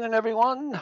[0.00, 0.80] evening, everyone,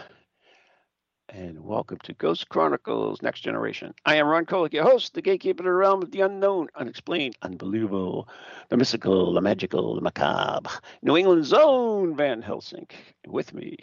[1.29, 3.93] and welcome to Ghost Chronicles Next Generation.
[4.05, 7.37] I am Ron Kolek, your host, the gatekeeper of the realm of the unknown, unexplained,
[7.43, 8.29] unbelievable,
[8.69, 10.71] the mystical, the magical, the macabre,
[11.03, 12.87] New England's own Van Helsing.
[13.27, 13.79] With me,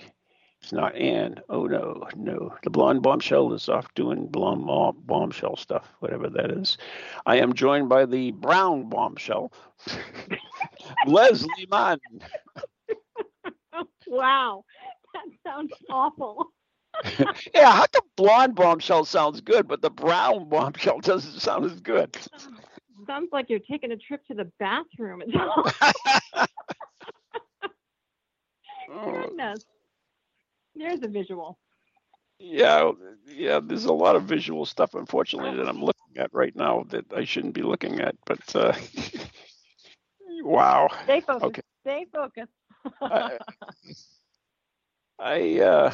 [0.62, 1.42] it's not Anne.
[1.50, 2.56] Oh, no, no.
[2.64, 4.66] The blonde bombshell is off doing blonde
[5.06, 6.78] bombshell stuff, whatever that is.
[7.26, 9.52] I am joined by the brown bombshell,
[11.06, 12.00] Leslie Mann.
[14.08, 14.64] Wow,
[15.16, 16.48] that sounds awful.
[17.56, 22.18] yeah, how come blonde bombshell sounds good, but the brown bombshell doesn't sound as good?
[23.08, 25.24] Sounds like you're taking a trip to the bathroom.
[25.36, 25.72] Oh,
[28.88, 29.66] Goodness.
[30.76, 31.60] There's a visual.
[32.40, 32.92] yeah,
[33.28, 33.60] yeah.
[33.64, 37.26] There's a lot of visual stuff, unfortunately, that I'm looking at right now that I
[37.26, 38.16] shouldn't be looking at.
[38.26, 38.74] But uh,
[40.44, 41.46] wow, Stay focused.
[41.46, 41.62] Okay.
[41.82, 42.52] Stay focused.
[43.02, 43.38] I,
[45.20, 45.94] I uh,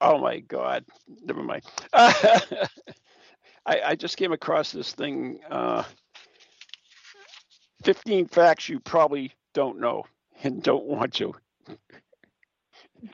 [0.00, 0.84] oh my god,
[1.24, 1.64] never mind.
[1.92, 2.68] I
[3.66, 5.40] I just came across this thing.
[5.50, 5.84] Uh,
[7.82, 10.04] Fifteen facts you probably don't know
[10.44, 11.34] and don't want to.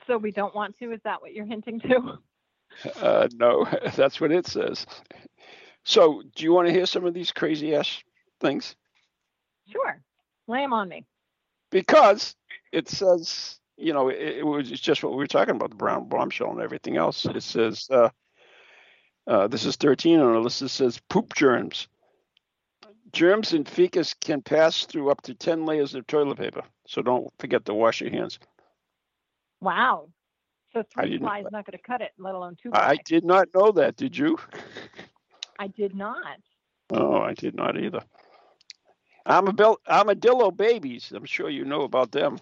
[0.05, 0.91] so we don't want to.
[0.91, 2.19] Is that what you're hinting to?
[3.01, 3.65] Uh, no,
[3.95, 4.85] that's what it says.
[5.83, 8.03] So, do you want to hear some of these crazy ass
[8.39, 8.75] things?
[9.71, 10.01] Sure.
[10.47, 11.05] lay them on me.
[11.71, 12.35] Because
[12.71, 16.09] it says, you know, it, it was just what we were talking about the brown
[16.09, 17.25] bombshell and everything else.
[17.25, 18.09] It says, uh,
[19.27, 20.61] uh, this is 13 on the list.
[20.61, 21.87] It says poop germs.
[23.11, 26.61] Germs in fecus can pass through up to 10 layers of toilet paper.
[26.87, 28.39] So, don't forget to wash your hands.
[29.61, 30.09] Wow.
[30.73, 33.47] So three ply is not going to cut it, let alone two I did not
[33.55, 33.95] know that.
[33.95, 34.37] Did you?
[35.57, 36.37] I did not.
[36.91, 38.01] Oh, I did not either.
[39.25, 41.11] I'm a Armadillo, armadillo babies.
[41.13, 42.39] I'm sure you know about them.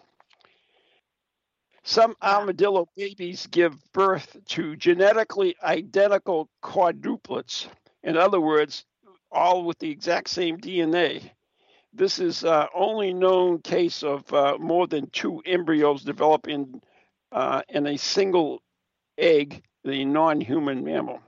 [1.87, 7.67] Some armadillo babies give birth to genetically identical quadruplets.
[8.03, 8.83] In other words,
[9.31, 11.31] all with the exact same DNA.
[11.93, 16.81] This is uh, only known case of uh, more than two embryos developing in
[17.31, 18.61] uh, in a single
[19.17, 21.21] egg, the non-human mammal.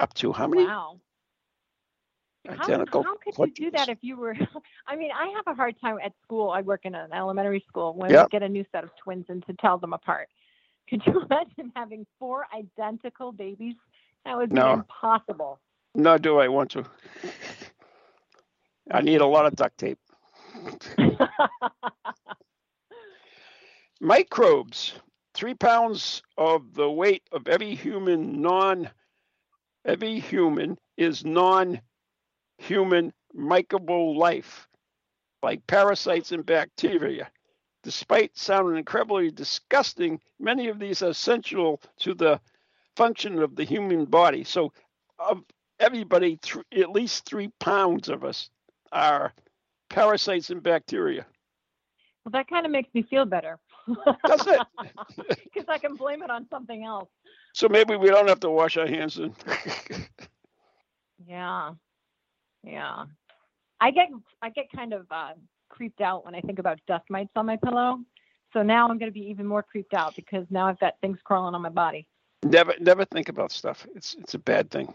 [0.00, 0.66] Up to how many?
[0.66, 1.00] Wow.
[2.48, 4.34] How, Identical how could you do that if you were?
[4.86, 6.50] I mean, I have a hard time at school.
[6.50, 8.18] I work in an elementary school when Yep.
[8.18, 10.28] we get a new set of twins and to tell them apart.
[10.88, 13.76] Could you imagine having four identical babies?
[14.24, 14.70] That would be No.
[14.70, 15.60] impossible.
[15.94, 16.84] Nor do I want to.
[18.90, 19.98] I need a lot of duct tape.
[24.00, 24.94] Microbes.
[25.34, 28.90] Three pounds of the weight of every human non
[29.84, 31.24] every human is
[32.60, 34.68] non-human microbial life,
[35.42, 37.30] like parasites and bacteria.
[37.82, 42.40] Despite sounding incredibly disgusting, many of these are essential to the
[42.96, 44.44] function of the human body.
[44.44, 44.72] So,
[45.18, 45.42] of
[45.78, 48.50] everybody, th- at least three pounds of us
[48.92, 49.32] are
[49.88, 51.26] parasites and bacteria.
[52.24, 53.58] well, that kind of makes me feel better.
[54.26, 54.62] Does it?
[55.44, 57.08] Because I can blame it on something else.
[57.54, 59.18] So maybe we don't have to wash our hands.
[59.18, 59.34] And
[61.26, 61.74] Yeah.
[62.64, 63.04] Yeah.
[63.80, 64.08] I get
[64.42, 65.32] I get kind of uh,
[65.68, 67.98] creeped out when I think about dust mites on my pillow.
[68.52, 71.18] So now I'm going to be even more creeped out because now I've got things
[71.24, 72.06] crawling on my body.
[72.44, 73.86] never, never think about stuff.
[73.94, 74.92] It's it's a bad thing.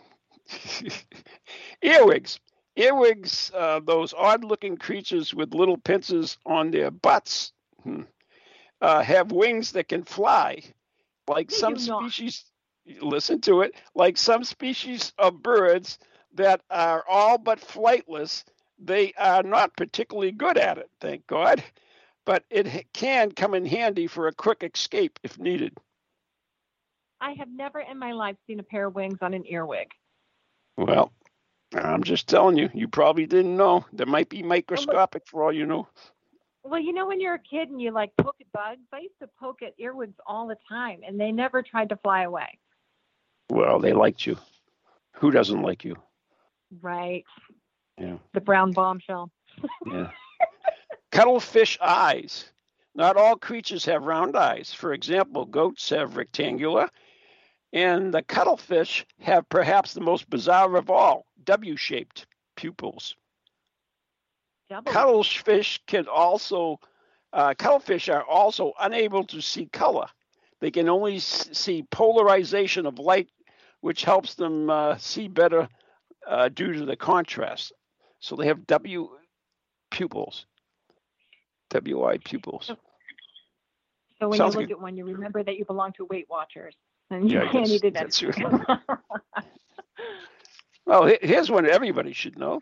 [1.82, 2.40] Earwigs.
[2.78, 7.54] Earwigs, uh, those odd-looking creatures with little pincers on their butts,
[7.84, 8.02] hmm,
[8.82, 10.62] uh, have wings that can fly,
[11.28, 12.02] like They some do not.
[12.12, 12.44] species.
[13.02, 13.76] Listen to it.
[13.96, 15.98] Like some species of birds
[16.36, 18.44] that are all but flightless,
[18.78, 20.90] they are not particularly good at it.
[21.00, 21.64] Thank God,
[22.26, 25.78] but it can come in handy for a quick escape if needed.
[27.22, 29.92] I have never in my life seen a pair of wings on an earwig.
[30.78, 31.12] Well,
[31.74, 33.86] I'm just telling you, you probably didn't know.
[33.94, 35.88] There might be microscopic for all you know.
[36.64, 39.20] Well, you know when you're a kid and you like poke at bugs, I used
[39.22, 42.58] to poke at earwigs all the time and they never tried to fly away.
[43.50, 44.38] Well, they liked you.
[45.14, 45.96] Who doesn't like you?
[46.82, 47.24] Right.
[48.00, 48.18] Yeah.
[48.34, 49.32] The brown bombshell.
[49.86, 50.10] Yeah.
[51.12, 52.52] Cuttlefish eyes.
[52.96, 54.74] Not all creatures have round eyes.
[54.74, 56.90] For example, goats have rectangular,
[57.74, 62.26] and the cuttlefish have perhaps the most bizarre of all W shaped
[62.56, 63.16] pupils.
[64.70, 64.92] Double.
[64.92, 66.80] Cuttlefish can also,
[67.34, 70.08] uh, cuttlefish are also unable to see color.
[70.62, 73.30] They can only s- see polarization of light,
[73.82, 75.68] which helps them uh, see better
[76.28, 77.74] uh, due to the contrast.
[78.20, 79.10] So they have W
[79.92, 80.46] pupils,
[81.70, 82.72] WI pupils.
[84.20, 84.76] So when Sounds you look good.
[84.78, 86.76] at one, you remember that you belong to Weight Watchers.
[87.12, 88.64] And you Yeah, can't that's- that's anyway.
[90.86, 92.62] Well, here's one everybody should know.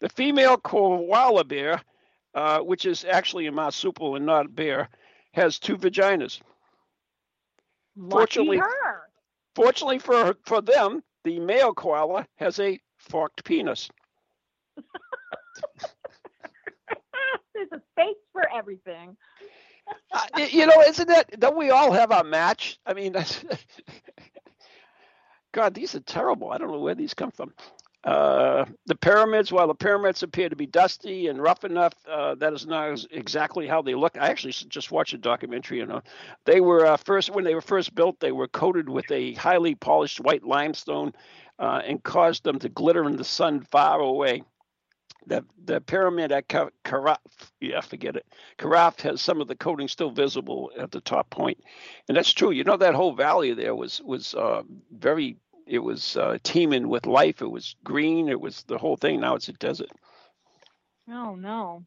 [0.00, 1.80] The female koala bear,
[2.34, 4.88] uh, which is actually a marsupial and not a bear,
[5.32, 6.40] has two vaginas.
[7.96, 9.02] Lucky Fortunately- her.
[9.54, 13.90] Fortunately for for them, the male koala has a forked penis.
[17.52, 19.16] There's a space for everything.
[20.12, 21.40] Uh, you know, isn't that?
[21.40, 22.78] Don't we all have our match?
[22.86, 23.14] I mean,
[25.52, 26.52] God, these are terrible.
[26.52, 27.52] I don't know where these come from.
[28.06, 32.52] Uh, the pyramids, while the pyramids appear to be dusty and rough enough, uh, that
[32.52, 34.16] is not exactly how they look.
[34.16, 35.78] I actually just watched a documentary.
[35.78, 36.02] You know,
[36.44, 39.74] they were uh, first when they were first built, they were coated with a highly
[39.74, 41.14] polished white limestone,
[41.58, 44.44] uh, and caused them to glitter in the sun far away.
[45.26, 47.18] The the pyramid at Ka- Karaf,
[47.60, 48.26] yeah, forget it.
[48.58, 51.58] Karaf has some of the coating still visible at the top point,
[52.08, 52.52] and that's true.
[52.52, 54.62] You know that whole valley there was was uh,
[54.92, 55.36] very
[55.66, 57.42] it was uh, teeming with life.
[57.42, 58.28] It was green.
[58.28, 59.20] It was the whole thing.
[59.20, 59.90] Now it's a desert.
[61.10, 61.84] Oh no.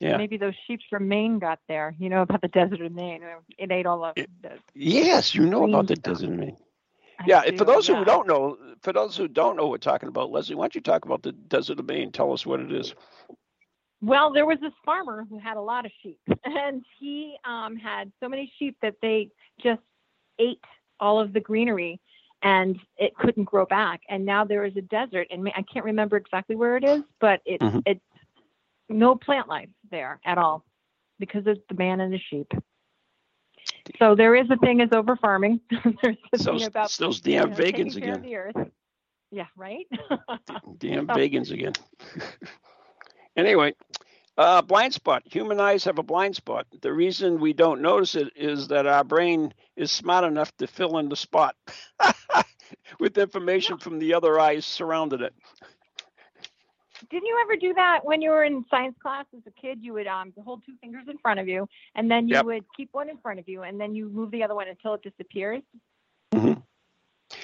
[0.00, 0.18] Yeah.
[0.18, 1.94] Maybe those sheep from Maine got there.
[1.98, 3.22] You know about the desert of Maine.
[3.58, 4.58] It ate all of It- the.
[4.74, 6.30] Yes, you know about the desert.
[6.30, 6.56] I Maine.
[7.18, 7.42] I yeah.
[7.46, 7.96] and For those yeah.
[7.96, 10.74] who don't know, for those who don't know what we're talking about, Leslie, why don't
[10.74, 12.12] you talk about the desert of Maine?
[12.12, 12.94] Tell us what it is.
[14.02, 18.12] Well, there was this farmer who had a lot of sheep, and he um, had
[18.20, 19.30] so many sheep that they
[19.62, 19.80] just
[20.38, 20.60] ate
[21.00, 22.00] all of the greenery,
[22.46, 24.02] and it couldn't grow back.
[24.08, 27.40] And now there is a desert, and I can't remember exactly where it is, but
[27.44, 27.84] it, Mhm.
[27.86, 28.00] it's
[28.88, 30.64] no plant life there at all
[31.18, 32.52] because of the man and the sheep.
[33.98, 35.60] So there is a thing as over farming.
[36.02, 38.26] There's a It's thing those, about those damn know, vegans again.
[39.30, 39.86] Yeah, right.
[40.78, 41.72] Damn vegans again.
[43.36, 43.74] anyway,
[44.38, 45.22] uh, blind spot.
[45.26, 46.66] Human eyes have a blind spot.
[46.82, 50.98] The reason we don't notice it is that our brain is smart enough to fill
[50.98, 51.56] in the spot
[53.00, 55.34] with information from the other eyes surrounding it.
[57.10, 59.78] Didn't you ever do that when you were in science class as a kid?
[59.82, 62.44] You would um, hold two fingers in front of you, and then you Yep.
[62.46, 64.94] would keep one in front of you, and then you move the other one until
[64.94, 65.62] it disappears.
[66.34, 66.62] Mhm.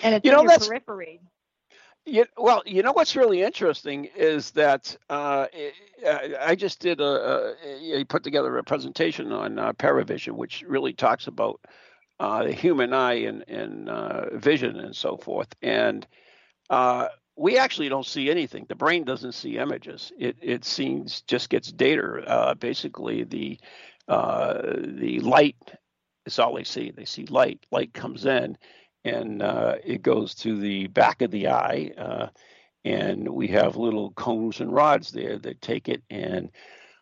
[0.02, 1.20] And it's You in know, your that's- periphery.
[2.04, 5.46] You, well, you know what's really interesting is that uh,
[6.40, 11.60] I just did a put together a presentation on uh, Paravision, which really talks about
[12.18, 15.54] uh, the human eye and, and uh, vision and so forth.
[15.62, 16.04] And
[16.70, 18.66] uh, we actually don't see anything.
[18.68, 20.12] The brain doesn't see images.
[20.18, 22.24] It it seems just gets data.
[22.26, 23.60] Uh, basically, the
[24.08, 25.56] uh, the light
[26.26, 26.90] is all they see.
[26.90, 27.64] They see light.
[27.70, 28.58] Light comes in
[29.04, 31.92] and uh, it goes to the back of the eye.
[31.96, 32.28] Uh,
[32.84, 36.50] and we have little cones and rods there that take it, and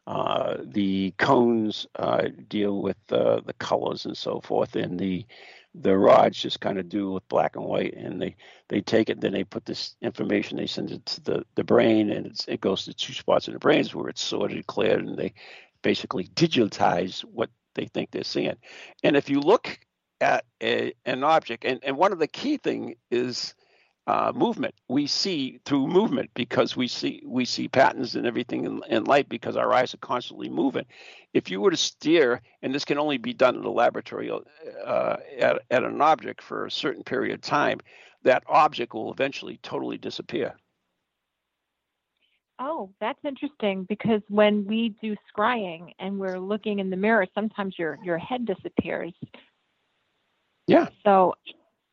[0.06, 5.24] uh, the cones uh, deal with the colors and so forth, and the
[5.74, 8.34] the rods just kind of do with black and white, and they
[8.68, 12.10] they take it, then they put this information, they send it to the the brain,
[12.10, 15.32] and it goes to two spots in the brains where it's sorted, cleared, and they
[15.82, 18.56] basically digitize what they think they're seeing.
[19.02, 19.78] And if you look
[20.20, 23.54] at a, an object, and, and one of the key thing is
[24.06, 24.74] uh, movement.
[24.88, 29.28] We see through movement because we see we see patterns and everything in, in light
[29.28, 30.86] because our eyes are constantly moving.
[31.32, 35.16] If you were to steer, and this can only be done in the laboratory uh,
[35.38, 37.78] at, at an object for a certain period of time,
[38.24, 40.54] that object will eventually totally disappear.
[42.58, 47.78] Oh, that's interesting because when we do scrying and we're looking in the mirror, sometimes
[47.78, 49.14] your your head disappears.
[50.70, 50.86] Yeah.
[51.02, 51.34] So,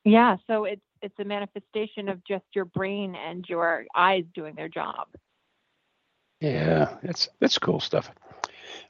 [0.06, 4.70] yeah, so it's it's a manifestation of just your brain and your eyes doing their
[4.70, 5.08] job.
[6.42, 8.12] Yeah, that's that's cool stuff.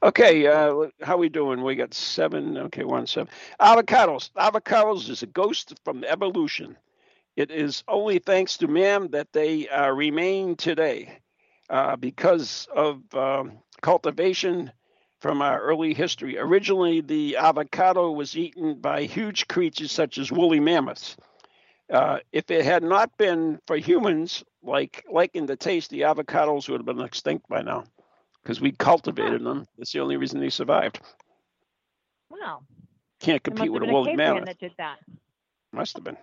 [0.04, 1.64] Okay, uh, how we doing?
[1.64, 2.58] We got seven.
[2.58, 3.30] Okay, one seven.
[3.62, 4.30] Avocados.
[4.36, 6.78] Avocados is a ghost from evolution.
[7.38, 11.20] It is only thanks to man that they uh, remain today,
[11.70, 14.70] uh, because of um, cultivation
[15.20, 16.38] from our early history.
[16.38, 21.18] Originally, the avocado was eaten by huge creatures such as woolly mammoths.
[21.92, 26.80] Uh, if it had not been for humans, like liking the taste, the avocados would
[26.80, 27.84] have been extinct by now,
[28.44, 29.66] because we cultivated them.
[29.78, 31.00] That's the only reason they survived.
[32.30, 32.64] Well,
[33.22, 34.46] Can't compete with a woolly mammoth.
[34.46, 34.98] that did that.
[35.72, 36.18] Must have been.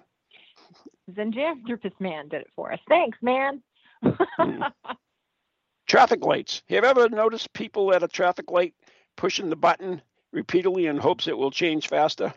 [1.11, 2.81] Zinjanthropus man did it for us.
[2.89, 3.63] Thanks, man.
[4.03, 4.63] Hmm.
[5.87, 6.63] Traffic lights.
[6.69, 8.75] Have you ever noticed people at a traffic light
[9.17, 10.03] pushing the button
[10.33, 12.35] repeatedly in hopes it will change faster?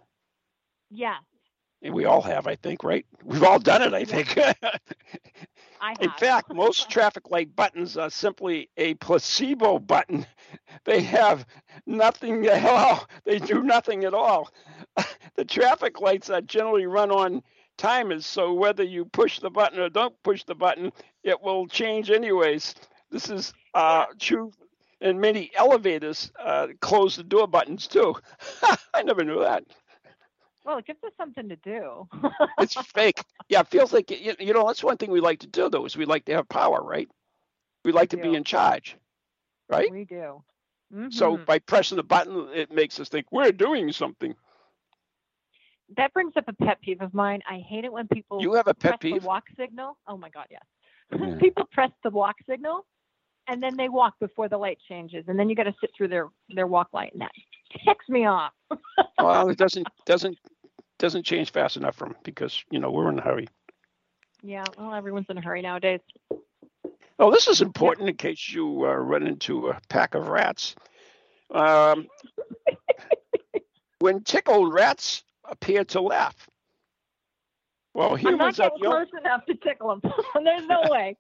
[0.90, 1.18] yeah,
[1.82, 3.06] And we all have, I think, right?
[3.24, 4.38] We've all done it, I think.
[5.80, 6.00] I have.
[6.00, 10.26] In fact, most traffic light buttons are simply a placebo button.
[10.86, 11.46] They have
[11.86, 13.08] nothing at all.
[13.26, 14.50] They do nothing at all.
[15.36, 17.44] The traffic lights are generally run on
[17.78, 20.92] timers, so whether you push the button or don't push the button,
[21.24, 22.74] it will change anyways.
[23.12, 24.52] This is uh, true
[25.02, 26.32] in many elevators.
[26.40, 28.16] Uh, close the door buttons too.
[28.94, 29.64] I never knew that.
[30.66, 32.08] well, it gives us something to do.
[32.60, 33.24] It's fake.
[33.50, 34.68] Yeah, it feels like you, you know.
[34.68, 37.10] That's one thing we like to do, though, is we like to have power, right?
[37.84, 38.98] We like to be in charge,
[39.70, 39.92] right?
[39.92, 40.44] we do.
[41.10, 41.46] So Mhm.
[41.46, 44.36] by pressing the button, it makes us think we're doing something.
[45.98, 47.42] that brings up a pet peeve of mine.
[47.50, 49.24] I hate it when people You have a press pet peeve?
[49.24, 49.98] the walk signal.
[50.08, 50.64] Oh my god, yes.
[51.20, 51.36] Yeah.
[51.40, 52.86] people press the walk signal
[53.48, 56.08] and then they walk before the light changes and then you got to sit through
[56.08, 57.32] their their walk light and that
[57.86, 58.52] ticks me off.
[59.20, 60.38] well, it doesn't doesn't
[61.00, 63.48] doesn't change fast enough from because you know we're in a hurry.
[64.44, 66.00] Yeah, well, everyone's in a hurry nowadays.
[67.20, 70.76] Oh, this is important in case you uh, run into a pack of rats.
[71.50, 72.08] Um,
[74.00, 76.48] when tickled, rats appear to laugh.
[77.94, 80.14] Well, I'm not humans getting close enough to tickle them.
[80.44, 81.18] There's no way.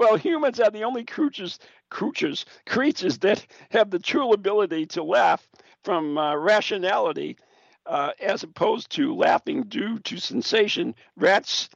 [0.00, 5.48] Well humans are the only creatures creatures creatures that have the true ability to laugh
[5.84, 7.36] from uh, rationality,
[7.86, 10.94] uh, as opposed to laughing due to sensation.
[11.16, 11.70] Rats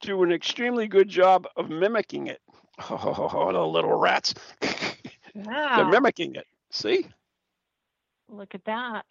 [0.00, 2.40] do an extremely good job of mimicking it.
[2.90, 4.34] Oh, the little rats.
[5.74, 6.46] They're mimicking it.
[6.70, 7.08] See?
[8.28, 9.04] Look at that.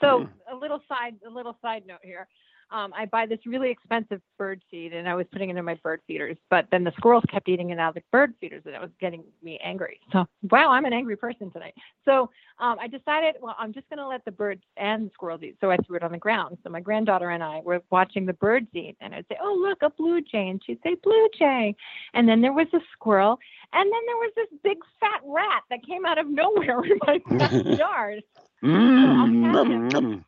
[0.00, 0.24] So Hmm.
[0.50, 2.28] a little side a little side note here.
[2.70, 5.74] Um, I buy this really expensive bird feed and I was putting it in my
[5.82, 8.74] bird feeders, but then the squirrels kept eating it out of the bird feeders and
[8.74, 10.00] it was getting me angry.
[10.12, 11.74] So wow, I'm an angry person tonight.
[12.04, 15.56] So um, I decided, well, I'm just gonna let the birds and the squirrels eat.
[15.60, 16.58] So I threw it on the ground.
[16.64, 19.82] So my granddaughter and I were watching the birds eat and I'd say, Oh look,
[19.82, 21.74] a blue jay and she'd say, Blue jay
[22.14, 23.38] and then there was a squirrel
[23.72, 27.18] and then there was this big fat rat that came out of nowhere in my
[27.38, 28.22] backyard.
[28.62, 30.24] Mm, mm.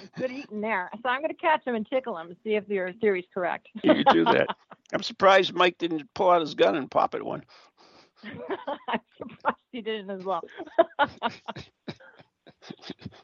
[0.18, 0.90] Good eating there.
[1.02, 3.68] So I'm going to catch him and tickle him and see if your theory's correct.
[3.82, 4.46] You do that.
[4.92, 7.42] I'm surprised Mike didn't pull out his gun and pop at one.
[8.24, 10.42] I'm surprised he didn't as well.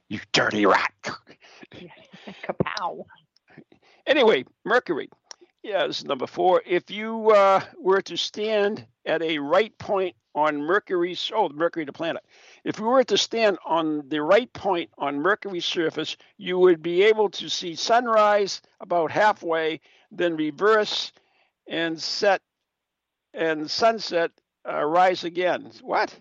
[0.08, 0.92] You dirty rat.
[2.42, 3.04] Kapow.
[4.06, 5.08] Anyway, Mercury.
[5.62, 6.62] Yeah, this is number four.
[6.64, 11.92] If you uh, were to stand at a right point on Mercury's, oh, Mercury, the
[11.92, 12.24] planet.
[12.64, 17.02] If you were to stand on the right point on Mercury's surface, you would be
[17.04, 19.80] able to see sunrise about halfway,
[20.10, 21.12] then reverse
[21.66, 22.40] and set
[23.34, 24.30] and sunset
[24.68, 25.70] uh, rise again.
[25.82, 26.14] What?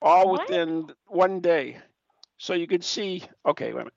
[0.00, 0.48] All What?
[0.48, 1.78] within one day.
[2.38, 3.94] So you could see, okay, wait a minute.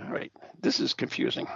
[0.00, 1.46] All right, this is confusing.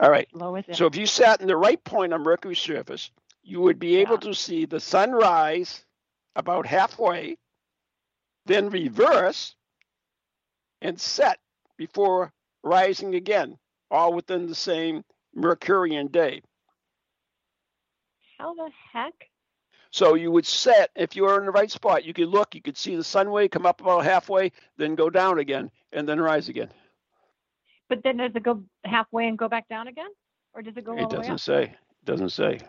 [0.00, 0.28] All right,
[0.72, 3.10] so if you sat in the right point on Mercury's surface,
[3.46, 4.30] you would be able Yeah.
[4.30, 5.86] to see the sun rise
[6.34, 7.38] about halfway,
[8.44, 9.54] then reverse
[10.80, 11.40] and set
[11.76, 12.32] before
[12.64, 13.58] rising again,
[13.90, 16.42] all within the same Mercurian day.
[18.38, 19.30] How the heck?
[19.90, 22.60] So you would set, if you were in the right spot, you could look, you
[22.60, 26.48] could see the sun come up about halfway, then go down again, and then rise
[26.48, 26.70] again.
[27.88, 30.10] But then does it go halfway and go back down again?
[30.52, 31.62] Or does it go all It the way doesn't say.
[31.64, 32.60] It doesn't say.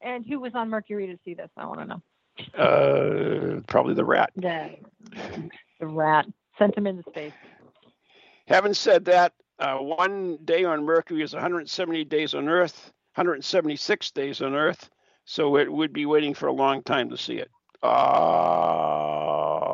[0.00, 1.50] And who was on Mercury to see this?
[1.56, 2.02] I want to know.
[2.62, 4.30] Uh, probably the rat.
[4.36, 4.76] The,
[5.80, 6.26] the rat.
[6.58, 7.32] Sent him into space.
[8.46, 14.40] Having said that, uh, one day on Mercury is 170 days on Earth, 176 days
[14.42, 14.88] on Earth,
[15.24, 17.50] so it would be waiting for a long time to see it.
[17.82, 17.88] Oh,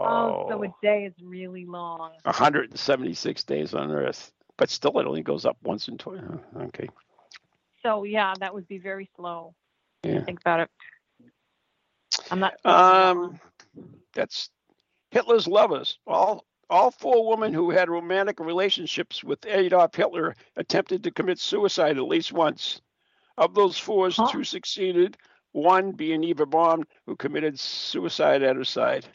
[0.04, 2.12] Oh, so a day is really long.
[2.24, 6.22] 176 days on Earth, but still it only goes up once in 20.
[6.62, 6.88] Okay.
[7.82, 9.54] So yeah, that would be very slow.
[10.02, 10.22] Yeah.
[10.24, 10.70] Think about it.
[12.30, 12.54] I'm not.
[12.64, 13.38] Um,
[14.14, 14.50] that's
[15.10, 15.98] Hitler's lovers.
[16.06, 21.98] All all four women who had romantic relationships with Adolf Hitler attempted to commit suicide
[21.98, 22.80] at least once.
[23.38, 24.28] Of those four, Huh.
[24.30, 25.16] two succeeded.
[25.52, 29.06] One being Eva Braun, who committed suicide at her side.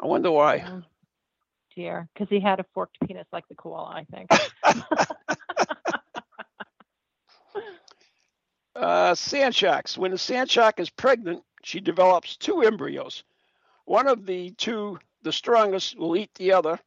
[0.00, 0.64] I wonder why.
[0.66, 0.82] Oh,
[1.76, 4.30] dear, because he had a forked penis like the koala, I think.
[8.74, 9.96] Uh, sand sharks.
[9.96, 13.22] When a sand shark is pregnant, she develops two embryos.
[13.84, 16.78] One of the two the strongest will eat the other,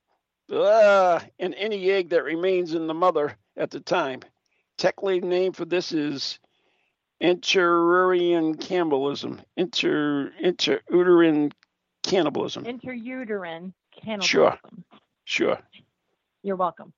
[0.51, 4.21] uh, and any egg that remains in the mother at the time.
[4.77, 6.39] Technically, the name for this is
[7.21, 9.41] Intrauterine cannibalism.
[9.55, 11.51] Inter interuterine
[12.03, 12.63] cannibalism.
[12.65, 14.21] Interuterine cannibalism.
[14.21, 14.59] Sure.
[15.25, 15.59] Sure.
[16.43, 16.93] You're welcome.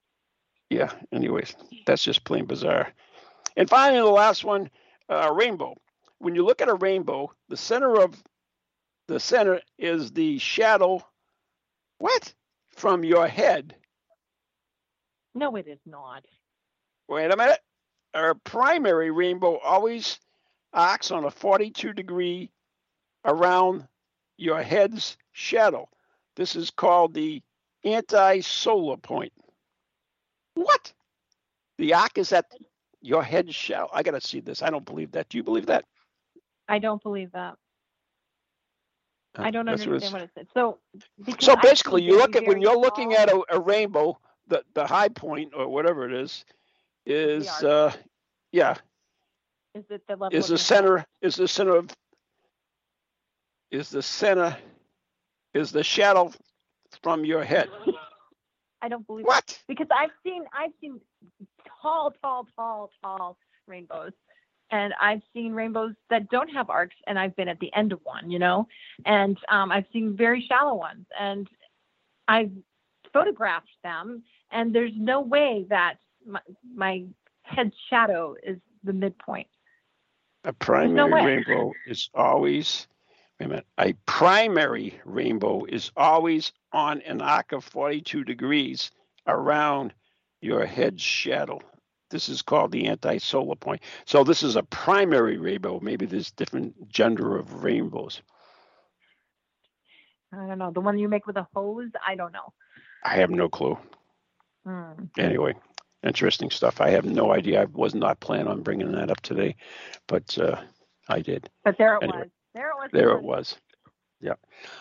[0.69, 0.91] Yeah.
[1.11, 1.55] Anyways,
[1.85, 2.91] that's just plain bizarre.
[3.55, 4.69] And finally, the last one,
[5.09, 5.75] uh, rainbow.
[6.19, 8.21] When you look at a rainbow, the center of
[9.07, 11.05] the center is the shadow.
[11.97, 12.33] What?
[12.69, 13.75] From your head.
[15.33, 16.25] No, it is not.
[17.07, 17.59] Wait a minute
[18.13, 20.19] our primary rainbow always
[20.73, 22.51] acts on a 42 degree
[23.25, 23.87] around
[24.37, 25.89] your head's shadow.
[26.35, 27.41] This is called the
[27.83, 29.33] anti-solar point.
[30.55, 30.93] What?
[31.77, 32.45] The arc is at
[33.01, 33.89] your head shadow.
[33.93, 34.61] I gotta see this.
[34.61, 35.29] I don't believe that.
[35.29, 35.85] Do you believe that?
[36.67, 37.55] I don't believe that.
[39.37, 40.47] Uh, I don't understand what, what it said.
[40.53, 40.79] So,
[41.39, 45.09] so basically, you look at when you're looking at a, a rainbow, the the high
[45.09, 46.45] point or whatever it is,
[47.05, 47.93] is uh,
[48.51, 48.75] yeah.
[49.75, 50.37] Is it the level?
[50.37, 51.05] Is the center?
[51.21, 51.89] Is the center of?
[53.71, 54.57] Is the center?
[55.53, 56.31] Is the shadow
[57.01, 57.69] from your head?
[58.81, 60.99] I don't believe what because I've seen I've seen
[61.81, 64.11] tall, tall, tall, tall rainbows,
[64.71, 67.99] and I've seen rainbows that don't have arcs, and I've been at the end of
[68.03, 68.67] one, you know,
[69.05, 71.47] and um, I've seen very shallow ones, and
[72.27, 72.51] I've
[73.11, 75.95] photographed them, and there's no way that
[76.25, 76.41] my,
[76.75, 77.05] my
[77.43, 79.47] head shadow is the midpoint.
[80.43, 82.87] A primary no rainbow is always,
[83.39, 88.91] wait a minute, a primary rainbow is always on an arc of 42 degrees
[89.27, 89.93] around
[90.41, 91.59] your head shadow.
[92.09, 93.81] This is called the anti-solar point.
[94.05, 95.79] So this is a primary rainbow.
[95.81, 98.21] Maybe there's different gender of rainbows.
[100.33, 100.71] I don't know.
[100.71, 102.53] The one you make with a hose, I don't know.
[103.03, 103.77] I have no clue.
[104.65, 105.05] Hmm.
[105.17, 105.55] Anyway,
[106.03, 106.81] interesting stuff.
[106.81, 107.61] I have no idea.
[107.61, 109.55] I was not planning on bringing that up today,
[110.07, 110.61] but uh,
[111.07, 111.49] I did.
[111.63, 112.29] But there it anyway, was.
[112.53, 112.89] There it was.
[112.91, 113.57] There it was.
[114.21, 114.33] Yeah.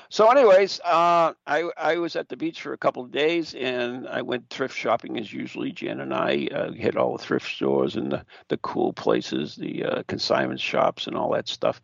[0.08, 4.08] So, anyways, uh, I I was at the beach for a couple of days, and
[4.08, 5.70] I went thrift shopping as usually.
[5.70, 9.84] Jen and I uh, hit all the thrift stores and the the cool places, the
[9.84, 11.80] uh, consignment shops, and all that stuff.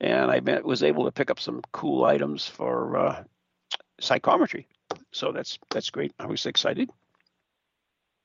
[0.00, 3.24] And I met, was able to pick up some cool items for uh,
[3.98, 4.66] psychometry.
[5.12, 6.12] So that's that's great.
[6.18, 6.90] I was excited.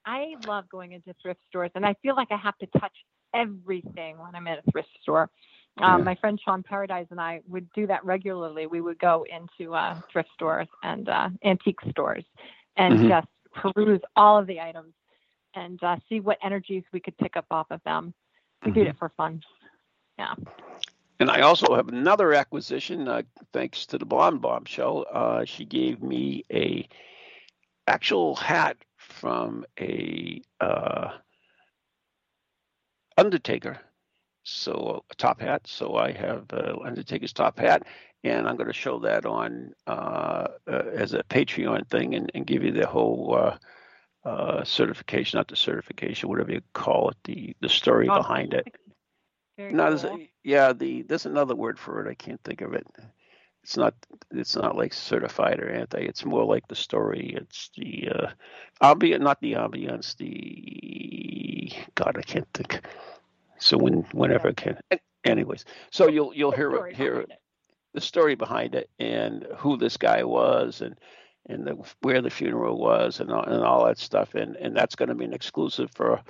[0.06, 2.96] I love going into thrift stores, and I feel like I have to touch
[3.34, 5.30] everything when I'm at a thrift store.
[5.82, 8.66] Um, My friend Sean Paradise and I would do that regularly.
[8.66, 12.24] We would go into uh, thrift stores and uh, antique stores
[12.78, 13.10] and mm-hmm.
[13.10, 14.94] just peruse all of the items
[15.54, 18.14] and uh, see what energies we could pick up off of them.
[18.64, 18.80] We mm-hmm.
[18.80, 19.42] did it for fun.
[20.18, 20.36] Yeah.
[21.20, 23.22] And I also have another acquisition, uh,
[23.54, 25.06] thanks to the Blonde Bombshell.
[25.12, 26.88] Uh, she gave me a
[27.88, 31.12] actual hat from a uh,
[33.18, 33.80] Undertaker,
[34.46, 35.62] so a top hat.
[35.66, 37.84] So I have uh, Undertaker's top hat,
[38.24, 42.48] and I'm going to show that on uh, uh, as a Patreon thing and, and
[42.48, 47.56] give you the whole uh, uh, certification, not the certification, whatever you call it, the
[47.62, 48.68] the story oh, behind it.
[49.72, 50.20] no, cool.
[50.44, 52.10] yeah, the there's another word for it.
[52.10, 52.86] I can't think of it
[53.66, 53.96] it's not
[54.30, 56.06] it's not like certified or anything.
[56.06, 57.34] It's more like the story.
[57.36, 60.16] It's the uh, not the ambience.
[60.18, 62.86] The God, I can't think.
[63.66, 64.52] So when whenever yeah.
[64.52, 65.00] I can.
[65.24, 67.26] Anyways, so you'll you'll hear hear
[67.96, 70.96] the story behind it and who this guy was and
[71.48, 74.96] and the, where the funeral was and all, and all that stuff and and that's
[74.96, 76.22] going to be an exclusive for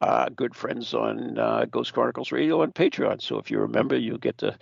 [0.00, 3.20] uh, good friends on uh, Ghost Chronicles Radio and Patreon.
[3.20, 4.56] So if you remember, you'll get to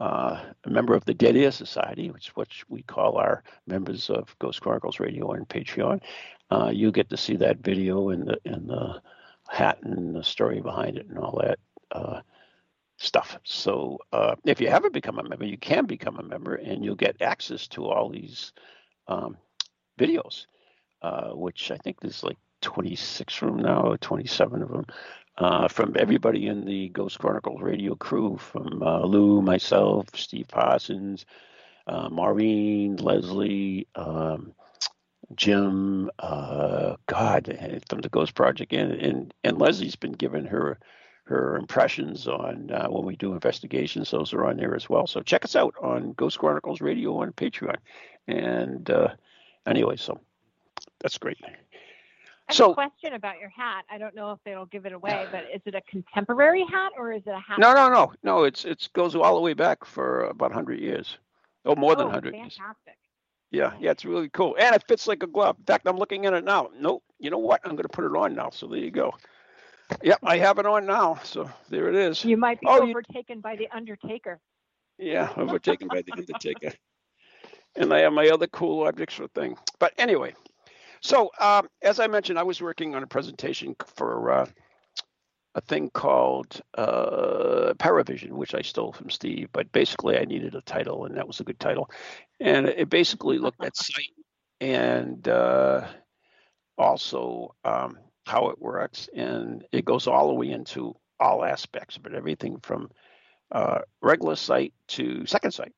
[0.00, 4.08] uh, a member of the Dead Air Society, which is what we call our members
[4.08, 6.00] of Ghost Chronicles Radio and Patreon.
[6.50, 9.02] Uh, you get to see that video and the and the
[9.48, 11.58] hat and the story behind it and all that
[11.92, 12.20] uh,
[12.98, 13.38] stuff.
[13.44, 16.94] So uh, if you haven't become a member, you can become a member and you'll
[16.96, 18.52] get access to all these
[19.08, 19.36] um,
[19.98, 20.46] videos,
[21.02, 24.86] uh, which I think there's like 26 from now, 27 of them
[25.38, 31.26] uh, from everybody in the Ghost Chronicles radio crew, from uh, Lou, myself, Steve Parsons,
[31.86, 34.54] uh, Maureen, Leslie, um,
[35.34, 40.78] Jim, uh, God, from the Ghost Project, and, and and Leslie's been given her
[41.26, 44.10] her impressions on uh, when we do investigations.
[44.10, 45.06] Those are on there as well.
[45.06, 47.76] So check us out on Ghost Chronicles Radio on Patreon.
[48.28, 49.08] And uh,
[49.66, 50.20] anyway, so
[51.00, 51.38] that's great.
[51.44, 51.48] I
[52.48, 53.84] have so, a question about your hat.
[53.90, 57.12] I don't know if it'll give it away, but is it a contemporary hat or
[57.12, 57.58] is it a hat?
[57.58, 58.44] No, no, no, no.
[58.44, 61.18] It's it goes all the way back for about hundred years,
[61.64, 62.56] oh, more oh, than hundred years.
[62.56, 62.98] Fantastic.
[63.50, 65.56] Yeah, yeah, it's really cool, and it fits like a glove.
[65.58, 66.70] In fact, I'm looking at it now.
[66.78, 67.62] Nope, you know what?
[67.64, 68.50] I'm going to put it on now.
[68.50, 69.12] So there you go.
[70.02, 71.20] Yep, I have it on now.
[71.22, 72.24] So there it is.
[72.24, 74.40] You might be Oh, you- overtaken by the Undertaker.
[74.98, 76.72] Yeah, overtaken by the Undertaker.
[77.76, 79.56] And I have my other cool objects for thing.
[79.78, 80.34] But anyway,
[81.02, 84.46] so um, as I mentioned, I was working on a presentation for uh,
[85.54, 89.48] a thing called uh, Paravision, which I stole from Steve.
[89.52, 91.90] But basically, I needed a title, and that was a good title.
[92.40, 94.10] And it basically looked at sight
[94.60, 95.86] and uh,
[96.78, 102.06] also um, how it works, and it goes all the way into all aspects of
[102.06, 102.90] it, everything from
[103.52, 105.72] uh, regular sight to second sight,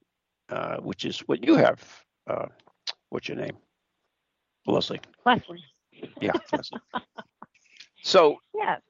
[0.49, 1.81] uh, which is what you have.
[2.27, 2.47] Uh,
[3.11, 3.57] what's your name?
[4.67, 5.01] Leslie.
[5.25, 5.63] Leslie.
[6.21, 6.33] Yeah.
[6.53, 6.81] Leslie.
[8.03, 8.81] so, Yes.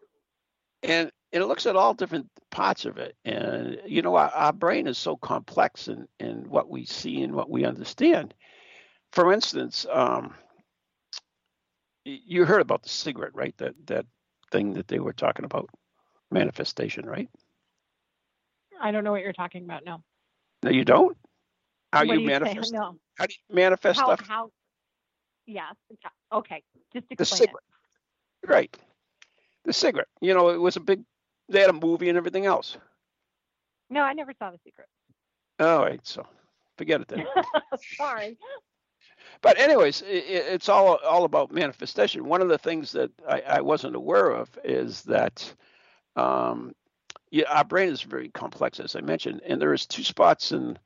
[0.83, 3.17] and it looks at all different parts of it.
[3.25, 7.35] And, you know, our, our brain is so complex in, in what we see and
[7.35, 8.35] what we understand.
[9.13, 10.35] For instance, um,
[12.05, 13.57] you heard about the cigarette, right?
[13.59, 14.07] That, that
[14.51, 15.69] thing that they were talking about,
[16.31, 17.29] manifestation, right?
[18.81, 19.85] I don't know what you're talking about.
[19.85, 20.03] No.
[20.63, 21.17] No, you don't?
[21.93, 22.39] How what you do you say?
[22.41, 22.73] manifest?
[22.73, 22.97] No.
[23.17, 24.07] How do you manifest How?
[24.07, 24.27] stuff?
[24.27, 24.51] How?
[25.47, 25.75] Yes.
[26.33, 26.63] Okay.
[26.93, 27.65] Just explain the cigarette.
[28.47, 28.77] Right.
[29.65, 30.09] The cigarette.
[30.21, 31.03] You know, it was a big.
[31.49, 32.77] They had a movie and everything else.
[33.91, 34.87] No, I never saw the secret.
[35.61, 36.27] All right, so
[36.77, 37.25] forget it then.
[37.97, 38.37] Sorry.
[39.43, 42.25] But anyways, i i- it's all all about manifestation.
[42.27, 45.53] One of the things that I, I wasn't aware of is that
[46.17, 46.75] um,
[47.31, 50.79] yeah, our brain is very complex, as I mentioned, and there is two spots in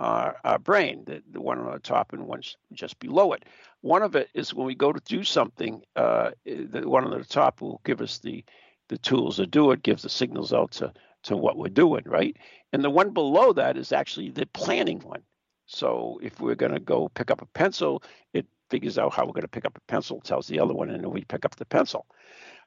[0.00, 2.42] our, our brain, the, the one on the top and one
[2.74, 3.46] just below it.
[3.82, 7.24] One of it is when we go to do something, uh, the one on the
[7.24, 8.44] top will give us the
[8.90, 10.92] the tools to do it, gives the signals out to
[11.24, 12.36] to what we're doing, right?
[12.72, 15.22] And the one below that is actually the planning one.
[15.70, 18.02] So if we're going to go pick up a pencil,
[18.32, 20.90] it figures out how we're going to pick up a pencil, tells the other one,
[20.90, 22.06] and then we pick up the pencil.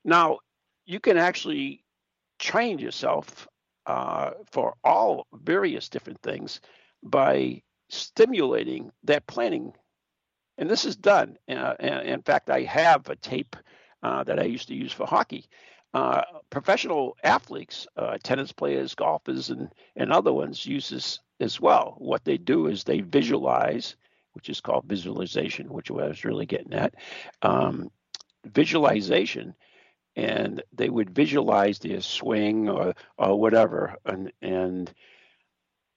[0.05, 0.39] Now,
[0.85, 1.83] you can actually
[2.39, 3.47] train yourself
[3.85, 6.61] uh, for all various different things
[7.03, 9.73] by stimulating that planning.
[10.57, 11.37] And this is done.
[11.49, 13.57] Uh, and in fact, I have a tape
[14.01, 15.45] uh, that I used to use for hockey.
[15.93, 21.95] Uh, professional athletes, uh, tennis players, golfers, and, and other ones use this as well.
[21.99, 23.95] What they do is they visualize,
[24.33, 26.95] which is called visualization, which I was really getting at.
[27.41, 27.91] Um,
[28.45, 29.55] visualization
[30.15, 34.93] and they would visualize their swing or or whatever and and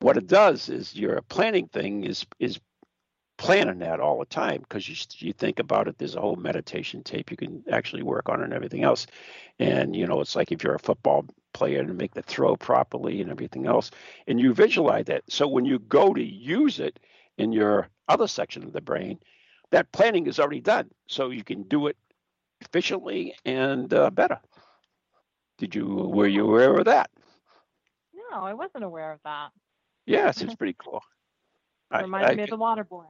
[0.01, 2.59] what it does is your planning thing is is
[3.39, 7.03] planning that all the time because you you think about it there's a whole meditation
[7.03, 9.07] tape you can actually work on and everything else
[9.59, 13.21] and you know it's like if you're a football player to make the throw properly
[13.21, 13.91] and everything else
[14.27, 16.99] and you visualize that so when you go to use it
[17.39, 19.19] in your other section of the brain
[19.71, 21.97] that planning is already done so you can do it
[22.61, 24.39] efficiently and uh, better.
[25.59, 27.11] Did you were you aware of that?
[28.33, 29.51] No, I wasn't aware of that.
[30.07, 31.03] Yes, it's pretty cool.
[31.91, 33.07] I- Reminds I me of the water boy.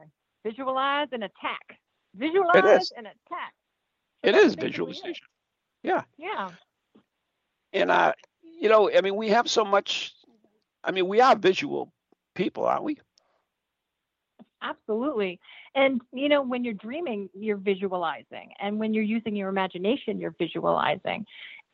[0.47, 1.79] Visualize and attack.
[2.15, 3.53] Visualize and attack.
[4.23, 5.27] It is visualization,
[5.83, 6.03] Yeah.
[6.17, 6.51] Yeah.
[7.73, 8.13] And I,
[8.59, 10.13] you know, I mean, we have so much.
[10.83, 11.93] I mean, we are visual
[12.35, 12.97] people, aren't we?
[14.61, 15.39] Absolutely.
[15.75, 18.51] And you know, when you're dreaming, you're visualizing.
[18.59, 21.25] And when you're using your imagination, you're visualizing.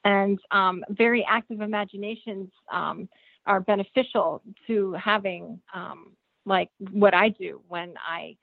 [0.04, 3.10] And um, very active imaginations um,
[3.46, 8.36] are beneficial to having um, like what I do when I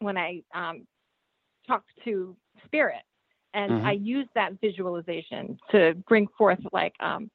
[0.00, 0.86] when I um,
[1.66, 3.02] talk to spirit.
[3.54, 3.86] And Mhm.
[3.86, 7.30] I use that visualization to bring forth like um,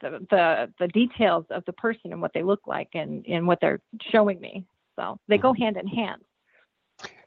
[0.00, 3.60] the, the the details of the person and what they look like and, and what
[3.60, 4.64] they're showing me.
[4.96, 6.22] So they go hand in hand.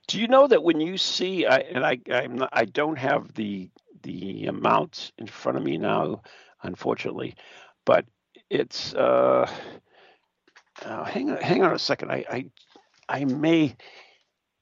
[0.07, 3.33] Do you know that when you see, I, and I, I'm not, I don't have
[3.33, 3.69] the
[4.03, 6.21] the amount in front of me now,
[6.63, 7.35] unfortunately,
[7.85, 8.05] but
[8.49, 8.93] it's.
[8.95, 9.49] Uh,
[10.83, 12.11] uh, hang on, hang on a second.
[12.11, 12.45] I, I,
[13.07, 13.75] I may.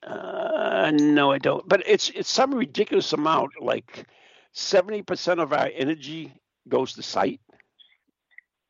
[0.06, 1.68] Uh, no, I don't.
[1.68, 4.06] But it's it's some ridiculous amount, like
[4.54, 6.34] seventy percent of our energy
[6.68, 7.42] goes to sight.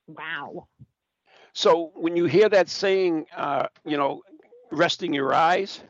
[0.08, 0.68] Wow.
[1.54, 4.22] So when you hear that saying, uh, you know,
[4.72, 5.82] resting your eyes,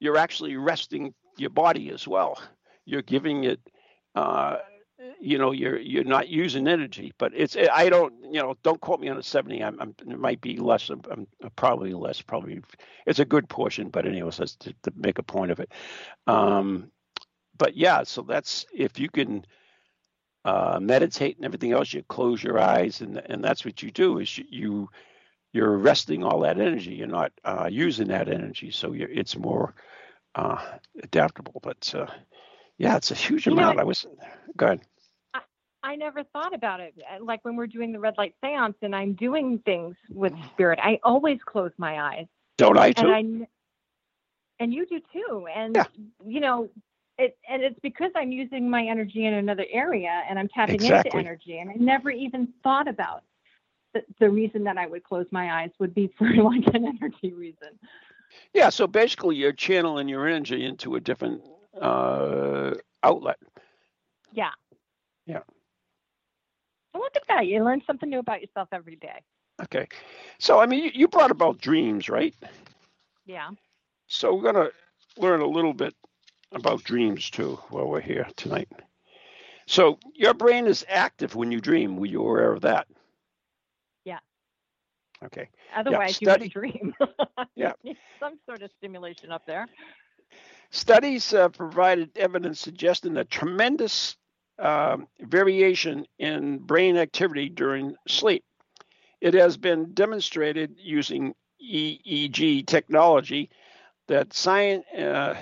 [0.00, 2.40] you're actually resting your body as well.
[2.84, 3.60] You're giving it,
[4.14, 4.58] uh,
[5.24, 7.12] you know, you're you're not using energy.
[7.18, 9.62] But it's I don't, you know, don't quote me on the seventy.
[9.62, 10.90] I'm, I'm it might be less.
[10.90, 12.22] I'm, I'm probably less.
[12.22, 12.60] Probably
[13.06, 13.88] it's a good portion.
[13.88, 15.72] But anyways, that's to, to make a point of it.
[16.26, 16.90] Um,
[17.58, 19.44] but yeah, so that's if you can
[20.44, 24.18] uh, meditate and everything else, you close your eyes, and and that's what you do
[24.18, 24.90] is you you,
[25.52, 26.94] you're resting all that energy.
[26.94, 29.74] You're not uh, using that energy, so you're, it's more
[30.34, 30.60] uh,
[31.02, 31.60] adaptable.
[31.62, 32.06] But uh,
[32.78, 33.80] yeah, it's a huge You know, amount.
[33.80, 34.06] I was
[34.56, 34.80] good.
[34.80, 34.93] I,
[35.84, 36.94] I never thought about it.
[37.12, 40.78] Uh, Like when we're doing the red light seance and I'm doing things with spirit,
[40.82, 42.26] I always close my eyes.
[42.56, 43.08] Don't I and too?
[43.08, 43.48] I
[44.60, 45.46] and you do too.
[45.54, 45.84] And Yeah.
[46.24, 46.68] you know,
[47.18, 51.20] it and it's because I'm using my energy in another area and I'm tapping Exactly.
[51.20, 51.58] into energy.
[51.58, 53.22] And I never even thought about
[53.92, 57.32] the, the reason that I would close my eyes would be for like an energy
[57.34, 57.78] reason.
[58.54, 58.70] Yeah.
[58.70, 61.42] So basically, you're channeling your energy into a different
[61.80, 63.38] uh, outlet.
[64.32, 64.50] Yeah.
[65.26, 65.42] Yeah.
[66.94, 67.46] Well, look at that.
[67.46, 69.20] You learn something new about yourself every day.
[69.62, 69.86] Okay.
[70.38, 72.34] So I mean, you, you brought about dreams, right?
[73.26, 73.50] Yeah.
[74.06, 74.70] So we're gonna
[75.18, 75.94] learn a little bit
[76.52, 78.68] about dreams too while we're here tonight.
[79.66, 81.96] So your brain is active when you dream.
[81.96, 82.86] Were you aware of that?
[84.04, 84.18] Yeah.
[85.24, 85.48] Okay.
[85.74, 86.94] Otherwise, you study- would dream.
[87.56, 87.72] Yeah.
[88.20, 89.66] Some sort of stimulation up there.
[90.70, 94.16] Studies uh, provided evidence suggesting a tremendous
[94.58, 98.44] um, variation in brain activity during sleep.
[99.20, 103.50] It has been demonstrated using EEG technology
[104.06, 105.34] that science, uh,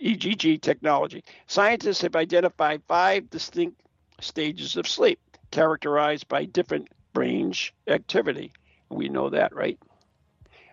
[0.00, 1.22] EGG technology.
[1.46, 3.80] Scientists have identified five distinct
[4.20, 7.52] stages of sleep, characterized by different brain
[7.86, 8.52] activity.
[8.90, 9.78] We know that, right?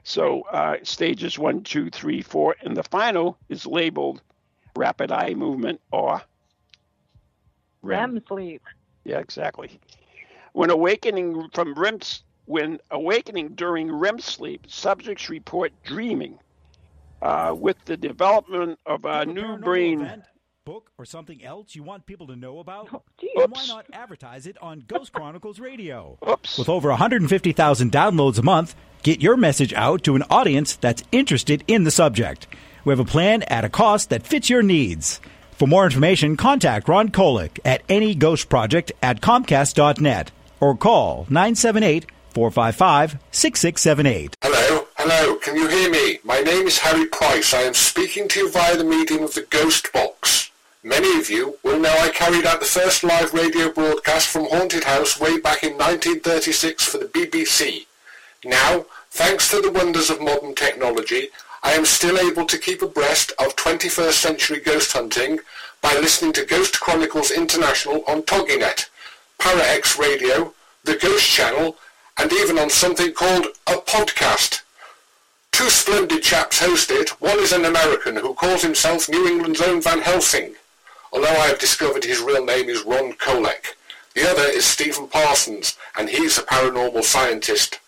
[0.03, 4.21] So uh, stages one, two, three, four, and the final is labeled
[4.75, 6.21] rapid eye movement or
[7.85, 8.13] REM.
[8.15, 8.61] REM sleep.
[9.03, 9.79] Yeah, exactly.
[10.53, 16.39] When awakening from REM, s- when awakening during REM sleep, subjects report dreaming.
[17.21, 20.23] Uh, with the development of a Have new brain, event,
[20.65, 22.89] book, or something else you want people to know about?
[22.93, 23.31] Oh, geez.
[23.35, 26.17] Then why not advertise it on Ghost Chronicles Radio?
[26.27, 31.03] oops, With over 150,000 downloads a month, get your message out to an audience that's
[31.11, 32.47] interested in the subject.
[32.83, 35.19] We have a plan at a cost that fits your needs.
[35.55, 42.07] For more information, contact Ron Kolek at any ghost project at Comcast.net or call 978
[42.33, 44.35] 455 6678.
[44.41, 46.19] Hello, hello, can you hear me?
[46.25, 47.53] My name is Harry Price.
[47.53, 50.51] I am speaking to you via the medium of the Ghost Box.
[50.83, 54.83] Many of you will know I carried out the first live radio broadcast from Haunted
[54.83, 57.85] House way back in 1936 for the BBC.
[58.43, 61.29] Now, thanks to the wonders of modern technology,
[61.65, 65.39] I am still able to keep abreast of 21st century ghost hunting
[65.81, 68.87] by listening to Ghost Chronicles International on TogiNet,
[69.39, 71.75] ParaX Radio, the Ghost Channel,
[72.19, 74.61] and even on something called a podcast.
[75.51, 77.19] Two splendid chaps host it.
[77.19, 80.53] One is an American who calls himself New England's own Van Helsing,
[81.11, 83.73] although I have discovered his real name is Ron Kolek.
[84.13, 87.79] The other is Stephen Parsons, and he's a paranormal scientist.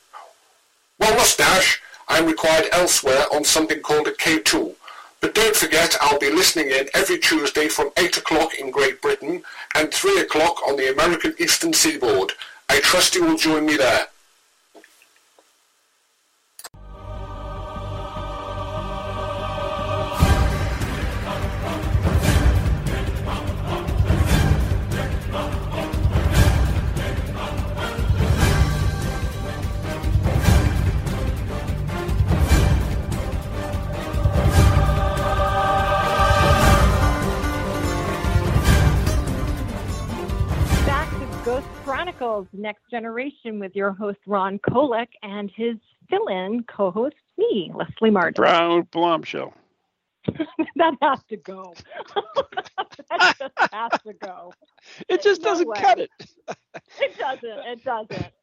[0.99, 4.75] Well, mustache, I'm required elsewhere on something called a K2.
[5.19, 9.43] But don't forget, I'll be listening in every Tuesday from 8 o'clock in Great Britain
[9.75, 12.33] and 3 o'clock on the American Eastern Seaboard.
[12.69, 14.07] I trust you will join me there.
[43.47, 45.77] Generation with your host Ron Kolek and his
[46.09, 48.33] fill-in co-host me, Leslie Martin.
[48.33, 49.53] Brown Blom Show.
[50.75, 51.73] that has to go.
[53.09, 54.53] that just has to go.
[55.09, 55.77] It just No doesn't way.
[55.79, 56.11] cut it.
[56.99, 57.65] It doesn't.
[57.65, 58.33] It doesn't.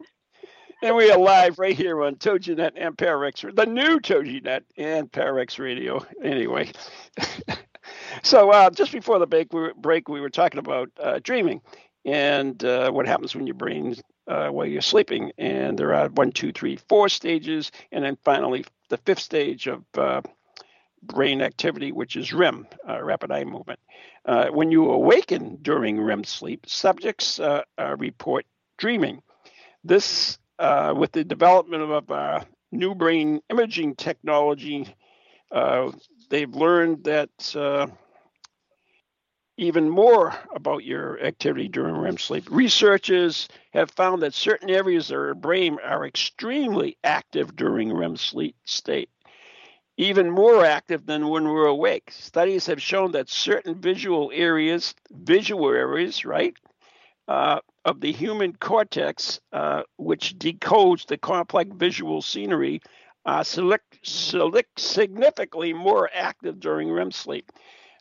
[0.83, 5.59] And we are live right here on TogiNet and Pararex, the new TogiNet and Pararex
[5.59, 6.05] Radio.
[6.23, 6.71] Anyway,
[8.23, 11.61] so uh, just before the break, we were, break, we were talking about uh, dreaming
[12.05, 15.33] and uh, what happens when your brain uh, while you're sleeping.
[15.39, 19.85] And there are one, two, three, four stages, and then finally the fifth stage of
[19.97, 20.23] uh,
[21.03, 23.81] brain activity, which is REM, uh, rapid eye movement.
[24.25, 27.63] Uh, when you awaken during REM sleep, subjects uh,
[27.99, 28.47] report
[28.79, 29.23] dreaming.
[29.83, 34.89] This, with the development of new brain imaging technology,
[36.31, 37.29] they've learned that
[39.57, 42.47] even more about your activity during REM sleep.
[42.51, 48.57] Researchers have found that certain areas of our brain are extremely active during REM sleep
[48.65, 49.11] state,
[49.97, 52.11] even more active than when we're awake.
[52.11, 56.55] Studies have shown that certain visual areas, visual areas, right,
[57.29, 62.81] uh, of the human cortex, uh, which decodes the complex visual scenery,
[63.25, 67.51] are select, select significantly more active during REM sleep.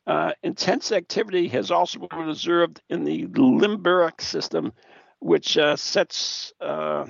[0.06, 4.74] Uh, intense activity has also been observed in the limbic system,
[5.20, 7.06] which uh, sets uh,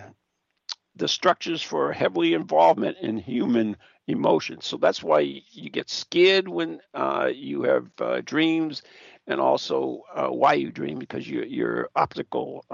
[0.96, 3.78] the structures for heavily involvement in human
[4.08, 4.66] emotions.
[4.66, 5.20] So that's why
[5.52, 8.82] you get scared when uh, you have uh, dreams,
[9.28, 12.66] and also uh, why you dream because your your optical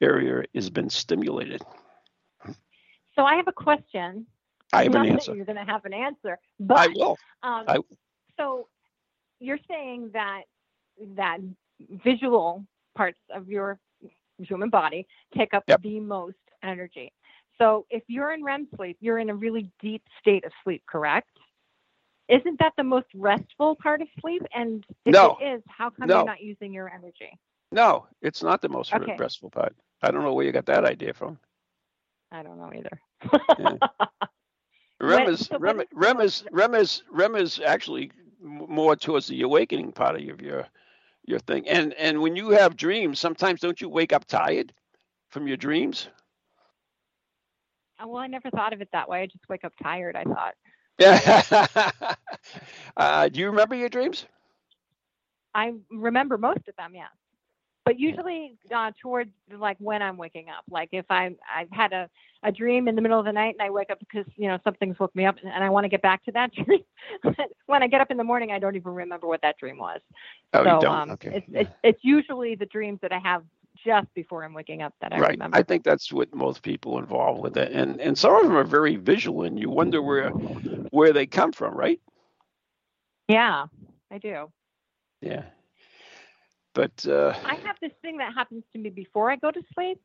[0.00, 1.62] area has been stimulated.
[3.14, 4.26] So I have a question.
[4.72, 5.32] I have an answer.
[5.32, 7.18] You're going to have an answer, but I will.
[7.42, 7.78] Um, I-
[8.38, 8.68] so
[9.42, 10.42] you're saying that
[11.16, 11.38] that
[12.04, 12.64] visual
[12.96, 13.78] parts of your
[14.38, 15.82] human body take up Yep.
[15.82, 17.12] the most energy.
[17.58, 21.30] So if you're in REM sleep, you're in a really deep state of sleep, correct?
[22.28, 24.42] Isn't that the most restful part of sleep?
[24.54, 25.22] And if No.
[25.22, 26.14] it is, how come No.
[26.14, 27.38] you're not using your energy?
[27.72, 29.16] No, it's not the most Okay.
[29.18, 29.76] restful part.
[30.02, 31.38] I don't know where you got that idea from.
[32.32, 33.00] I don't know either.
[33.58, 33.76] Yeah.
[35.00, 38.10] REM is so REM, REM is REM is REM is actually
[38.42, 40.66] more towards the awakening part of your
[41.24, 41.68] your thing.
[41.68, 44.72] And and when you have dreams, sometimes don't you wake up tired
[45.30, 46.08] from your dreams?
[48.04, 49.22] Well, I never thought of it that way.
[49.22, 50.54] I just wake up tired, I thought.
[50.98, 52.14] Yeah.
[52.96, 54.26] uh, do you remember your dreams?
[55.54, 57.06] I remember most of them, yeah.
[57.84, 62.08] But usually uh, towards like when I'm waking up, like if I'm I've had a,
[62.44, 64.58] a dream in the middle of the night and I wake up because you know
[64.62, 66.84] something's woke me up and, I want to get back to that dream.
[67.66, 70.00] when I get up in the morning, I don't even remember what that dream was.
[70.52, 70.96] Oh, so you don't.
[70.96, 71.32] um, okay.
[71.36, 71.60] it's, yeah.
[71.60, 73.42] it's it's usually the dreams that I have
[73.84, 75.30] just before I'm waking up that I right.
[75.32, 75.56] remember.
[75.56, 78.64] I think that's what most people involved with it, and and some of them are
[78.64, 82.00] very visual, and you wonder where where they come from, right?
[83.28, 83.66] yeah,
[84.10, 84.52] I do.
[85.20, 85.44] Yeah.
[86.74, 90.00] But uh, I have this thing that happens to me before I go to sleep.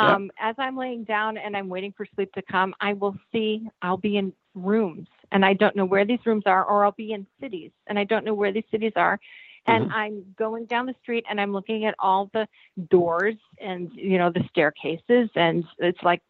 [0.00, 0.16] Yeah.
[0.16, 3.68] Um, As I'm laying down and I'm waiting for sleep to come, I will see
[3.82, 7.12] I'll be in rooms and I don't know where these rooms are, or I'll be
[7.12, 9.18] in cities and I don't know where these cities are.
[9.66, 9.92] And Mm-hmm.
[9.92, 12.46] I'm going down the street and I'm looking at all the
[12.90, 16.22] doors and you know the staircases and it's like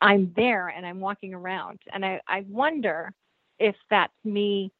[0.00, 3.12] I'm there and I'm walking around and I, I wonder
[3.58, 4.72] if that's me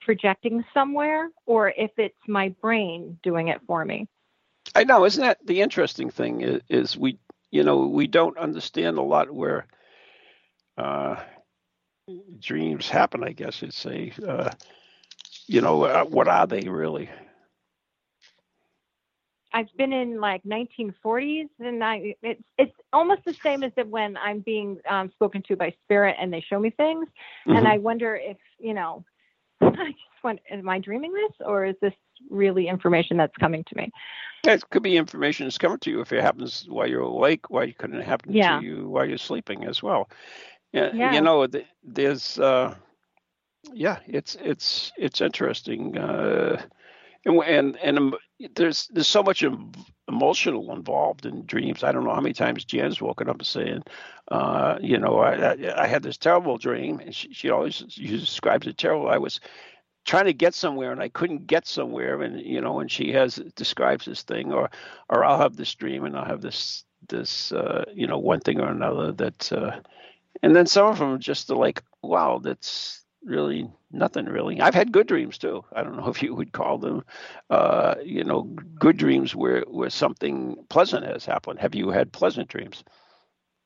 [0.00, 4.08] projecting somewhere or if it's my brain doing it for me.
[4.74, 7.18] I know, isn't that the interesting thing is, is we,
[7.50, 9.66] you know, we don't understand a lot where
[10.78, 11.16] uh,
[12.40, 13.24] dreams happen.
[13.24, 14.50] I guess you'd say, uh,
[15.46, 17.10] you know, uh, what are they really?
[19.52, 24.16] I've been in like 1940s, and I it's it's almost the same as that when
[24.16, 27.08] I'm being um, spoken to by spirit and they show me things,
[27.52, 27.66] and Mhm.
[27.66, 29.04] I wonder if you know,
[29.78, 31.94] I just wonder, am I dreaming this, or is this
[32.30, 33.90] really information that's coming to me?
[34.44, 37.72] It could be information that's coming to you if it happens while you're awake, why
[37.72, 38.58] couldn't it happen Yeah.
[38.58, 40.08] to you while you're sleeping as well?
[40.72, 41.12] Yeah, Yeah.
[41.12, 41.46] you know,
[41.82, 42.74] there's, uh,
[43.72, 46.62] yeah, it's it's it's interesting, uh,
[47.26, 48.14] and and and
[48.54, 49.72] there's there's so much em-
[50.08, 51.84] emotional involved in dreams.
[51.84, 53.82] I don't know how many times Jan's woken up and saying,
[54.30, 58.08] uh, you know, I, I I had this terrible dream, and she, she always she
[58.08, 59.08] describes it terrible.
[59.08, 59.40] I was
[60.04, 63.36] trying to get somewhere and I couldn't get somewhere and you know and she has
[63.56, 64.70] describes this thing or
[65.08, 68.60] or I'll have this dream and I'll have this this uh you know one thing
[68.60, 69.80] or another that uh
[70.42, 74.92] and then some of them just are like wow that's really nothing really I've had
[74.92, 77.04] good dreams too I don't know if you would call them
[77.50, 78.42] uh you know
[78.78, 82.84] good dreams where where something pleasant has happened have you had pleasant dreams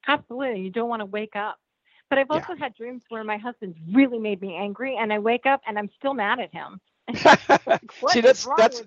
[0.06, 1.58] Absolutely, you don't want to wake up.
[2.10, 2.44] But I've Yeah.
[2.44, 5.78] also had dreams where my husband's really made me angry, and I wake up and
[5.78, 6.80] I'm still mad at him.
[8.00, 8.82] What see that's that's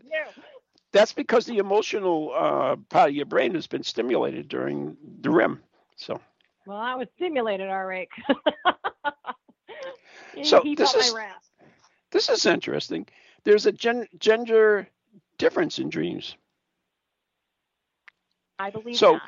[0.92, 5.62] that's because the emotional uh, part of your brain has been stimulated during the REM.
[5.96, 6.20] So,
[6.66, 8.10] Well, I was stimulated, all right.
[10.44, 11.14] So this is-
[12.12, 13.08] this is interesting.
[13.44, 14.88] There's a gen- gender
[15.38, 16.36] difference in dreams.
[18.60, 19.20] I believe So-.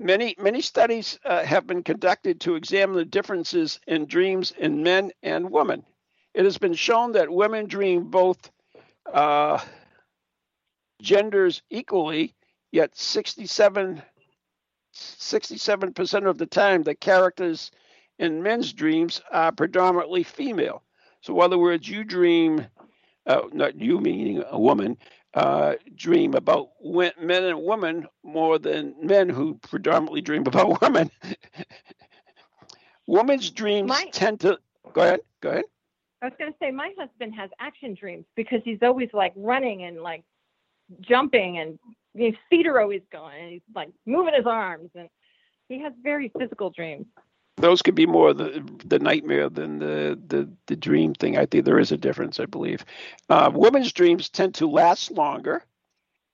[0.00, 5.12] Many many studies uh, have been conducted to examine the differences in dreams in men
[5.22, 5.86] and women.
[6.34, 8.50] It has been shown that women dream both
[9.12, 9.60] uh,
[11.02, 12.34] genders equally,
[12.72, 14.02] yet 67
[15.94, 17.70] percent of the time the characters
[18.18, 20.82] in men's dreams are predominantly female.
[21.20, 22.66] So, in other words, you dream,
[23.26, 24.98] uh, not you meaning a woman,
[25.34, 31.10] uh, dream about men and women more than men who predominantly dream about women.
[33.06, 34.58] Women's dreams My- tend to
[34.92, 35.20] go ahead.
[35.40, 35.64] Go ahead.
[36.22, 39.84] I was going to say my husband has action dreams because he's always like running
[39.84, 40.24] and like
[41.00, 41.78] jumping and
[42.14, 45.08] his feet are always going, and he's like moving his arms, and
[45.68, 47.06] he has very physical dreams.
[47.64, 51.38] Those could be more the the nightmare than the the, the dream thing.
[51.38, 52.38] I think there is a difference.
[52.38, 52.84] I believe
[53.30, 55.64] uh, women's dreams tend to last longer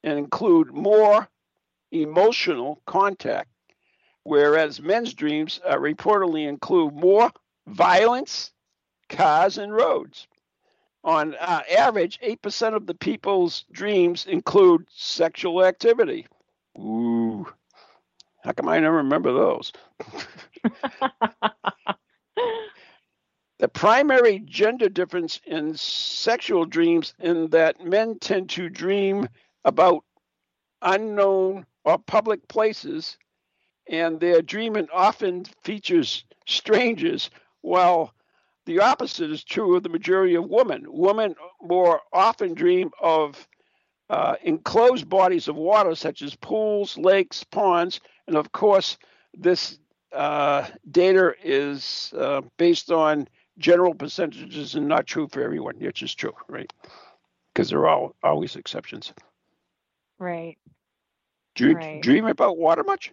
[0.02, 1.28] and include more
[1.92, 3.48] emotional contact,
[4.24, 7.30] whereas men's dreams uh, reportedly include more
[7.68, 8.50] violence,
[9.08, 10.26] cars, and roads.
[11.04, 16.26] On uh, average, 8% of the people's dreams include sexual activity.
[16.76, 17.46] Ooh.
[18.42, 19.72] How come I never remember those?
[23.58, 29.28] the primary gender difference in sexual dreams in that men tend to dream
[29.64, 30.04] about
[30.82, 33.18] unknown or public places
[33.88, 37.30] and their dreaming often features strangers
[37.60, 38.14] while
[38.66, 40.84] the opposite is true of the majority of women.
[40.86, 43.48] Women more often dream of
[44.08, 48.96] uh, enclosed bodies of water such as pools lakes ponds and of course,
[49.34, 49.78] this
[50.12, 56.14] uh, data is uh, based on general percentages and not true for everyone, which is
[56.14, 56.72] true, right?
[57.52, 59.12] Because there are all, always exceptions.
[60.18, 60.58] Right.
[61.54, 62.02] Do you right.
[62.02, 63.12] dream about water much?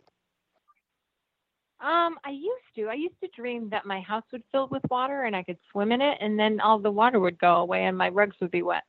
[1.80, 2.88] Um, I used to.
[2.88, 5.92] I used to dream that my house would fill with water and I could swim
[5.92, 8.64] in it, and then all the water would go away and my rugs would be
[8.64, 8.84] wet.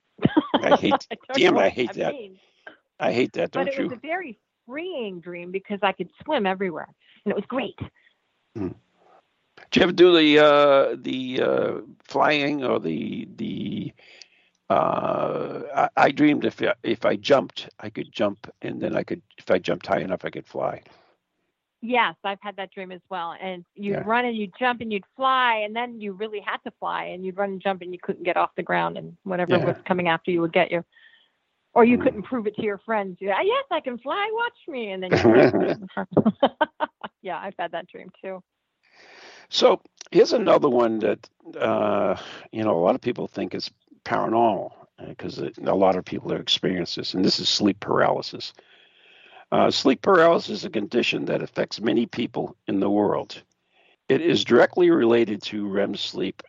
[0.55, 1.07] I hate.
[1.13, 2.15] I damn, I hate I that.
[2.15, 2.39] mean.
[2.99, 3.51] I hate that.
[3.51, 3.85] Don't but it you?
[3.85, 6.89] was a very freeing dream because I could swim everywhere,
[7.29, 7.79] and it was great.
[8.57, 8.69] Hmm.
[9.71, 13.93] Do you ever do the uh, the uh, flying or the the?
[14.71, 19.21] Uh, I, I dreamed if if I jumped, I could jump, and then I could
[19.37, 20.83] if I jumped high enough, I could fly.
[21.81, 23.37] Yes, I've had that dream as well.
[23.41, 24.03] And you'd Yeah.
[24.05, 27.25] run and you'd jump and you'd fly, and then you really had to fly, and
[27.25, 29.65] you'd run and jump and you couldn't get off the ground, and whatever Yeah.
[29.67, 30.83] was coming after you would get you.
[31.75, 32.03] Or you Mm.
[32.03, 33.19] couldn't prove it to your friends.
[33.21, 34.31] You, yes, I can fly.
[34.33, 35.89] Watch me, and then you.
[37.23, 38.43] yeah, I've had that dream too.
[39.49, 42.17] So here's another one that uh,
[42.53, 43.71] you know a lot of people think is
[44.05, 44.73] paranormal
[45.07, 48.53] because a lot of people are experiencing this, and this is sleep paralysis.
[49.51, 53.43] Uh, sleep paralysis is a condition that affects many people in the world.
[54.09, 56.43] It is directly related to REM sleep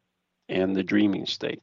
[0.49, 1.61] and the dreaming state.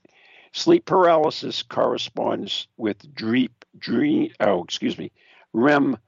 [0.53, 5.11] Sleep paralysis corresponds with dream, dream oh, excuse me,
[5.53, 5.99] REM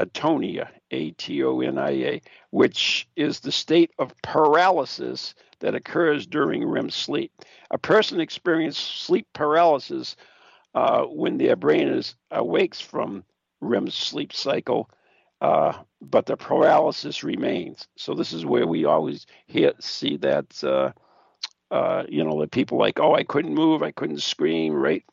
[0.00, 6.26] atonia, A T O N I A, which is the state of paralysis that occurs
[6.26, 7.32] during REM sleep.
[7.70, 10.16] A person experiences sleep paralysis
[10.74, 13.24] uh, when their brain is awakes from
[13.60, 14.88] REM sleep cycle,
[15.40, 17.86] uh, but the paralysis remains.
[17.96, 20.64] So this is where we always hear see that.
[20.64, 20.92] Uh,
[21.70, 25.04] uh, you know, that people like, oh, I couldn't move, I couldn't scream, right?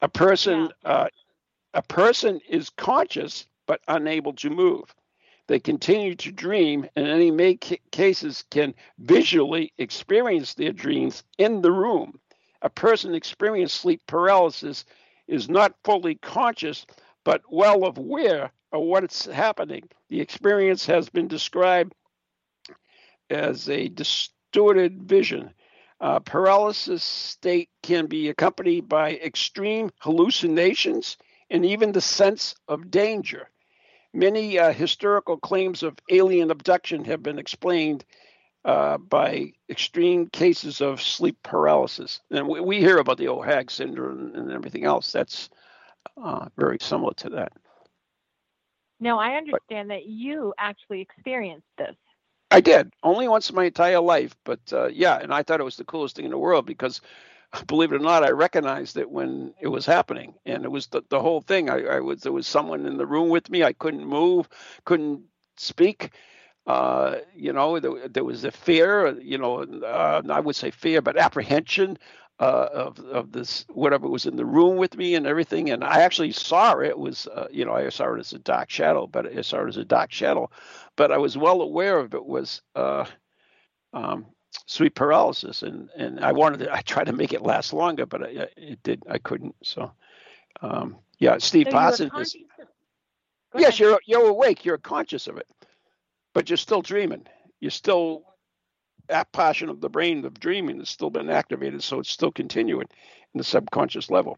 [0.00, 1.08] A person, uh,
[1.76, 4.94] a person is conscious but unable to move.
[5.46, 11.60] They continue to dream, and in any make cases can visually experience their dreams in
[11.60, 12.18] the room.
[12.62, 14.86] A person experiencing sleep paralysis
[15.28, 16.86] is not fully conscious
[17.24, 19.86] but well aware of what's happening.
[20.08, 21.92] The experience has been described
[23.28, 25.50] as a distorted vision.
[26.00, 31.18] Uh, paralysis state can be accompanied by extreme hallucinations
[31.50, 33.48] and even the sense of danger.
[34.12, 38.04] Many uh, historical claims of alien abduction have been explained
[38.64, 42.20] uh, by extreme cases of sleep paralysis.
[42.30, 45.12] And we, we hear about the Old Hag syndrome and everything else.
[45.12, 45.50] That's
[46.22, 47.52] uh, very similar to that.
[48.98, 51.94] Now I understand that you actually experienced this.
[52.50, 55.64] I did only once in my entire life, but uh, yeah, and I thought it
[55.64, 57.00] was the coolest thing in the world because,
[57.66, 61.02] believe it or not, I recognized it when it was happening, and it was the,
[61.10, 61.70] the whole thing.
[61.70, 63.64] I, I was there was someone in the room with me.
[63.64, 64.48] I couldn't move,
[64.84, 65.22] couldn't
[65.56, 66.12] speak.
[66.66, 69.18] Uh, you know, there, there was a fear.
[69.20, 71.98] You know, uh, I would say fear, but apprehension
[72.40, 75.70] uh, of of this whatever was in the room with me and everything.
[75.70, 76.98] And I actually saw it.
[76.98, 79.68] was uh, you know I saw it as a dark shadow, but I saw it
[79.68, 80.50] as a dark shadow.
[80.96, 83.06] But I was well aware of it was uh,
[83.94, 84.26] um,
[84.66, 86.74] sleep paralysis, and and I wanted to.
[86.74, 89.02] I tried to make it last longer, but I, it did.
[89.08, 89.54] I couldn't.
[89.62, 89.92] So
[90.62, 92.10] um, yeah, Steve So is.
[92.10, 92.68] conscious of-
[93.52, 94.64] Go Yes, you're you're awake.
[94.64, 95.46] You're conscious of it,
[96.34, 97.26] but you're still dreaming.
[97.60, 98.24] You're still
[99.08, 102.88] that portion of the brain of dreaming has still been activated, so it's still continuing
[103.34, 104.36] in the subconscious level,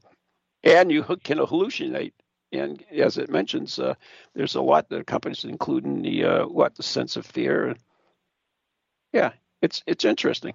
[0.63, 2.13] and you can hallucinate.
[2.53, 3.95] And as it mentions, uh,
[4.35, 7.75] there's a lot that accompanies, including the uh, what the sense of fear.
[9.13, 9.33] Yeah,
[9.63, 10.55] it's it's interesting.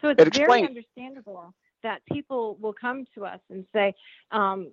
[0.00, 3.94] So it's It very understandable that people will come to us and say,
[4.30, 4.72] um,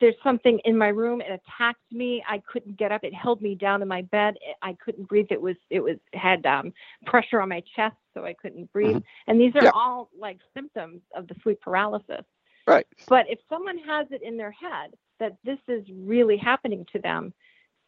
[0.00, 1.20] there's something in my room.
[1.20, 2.22] It attacked me.
[2.28, 3.02] I couldn't get up.
[3.02, 4.34] It held me down in my bed.
[4.62, 5.26] I couldn't breathe.
[5.30, 6.72] It was it was had um,
[7.06, 8.96] pressure on my chest, so I couldn't breathe.
[8.96, 9.30] Mm-hmm.
[9.30, 9.70] And these are yeah.
[9.74, 12.24] all like symptoms of the sleep paralysis.
[12.66, 12.86] Right.
[13.08, 17.32] But if someone has it in their head that this is really happening to them,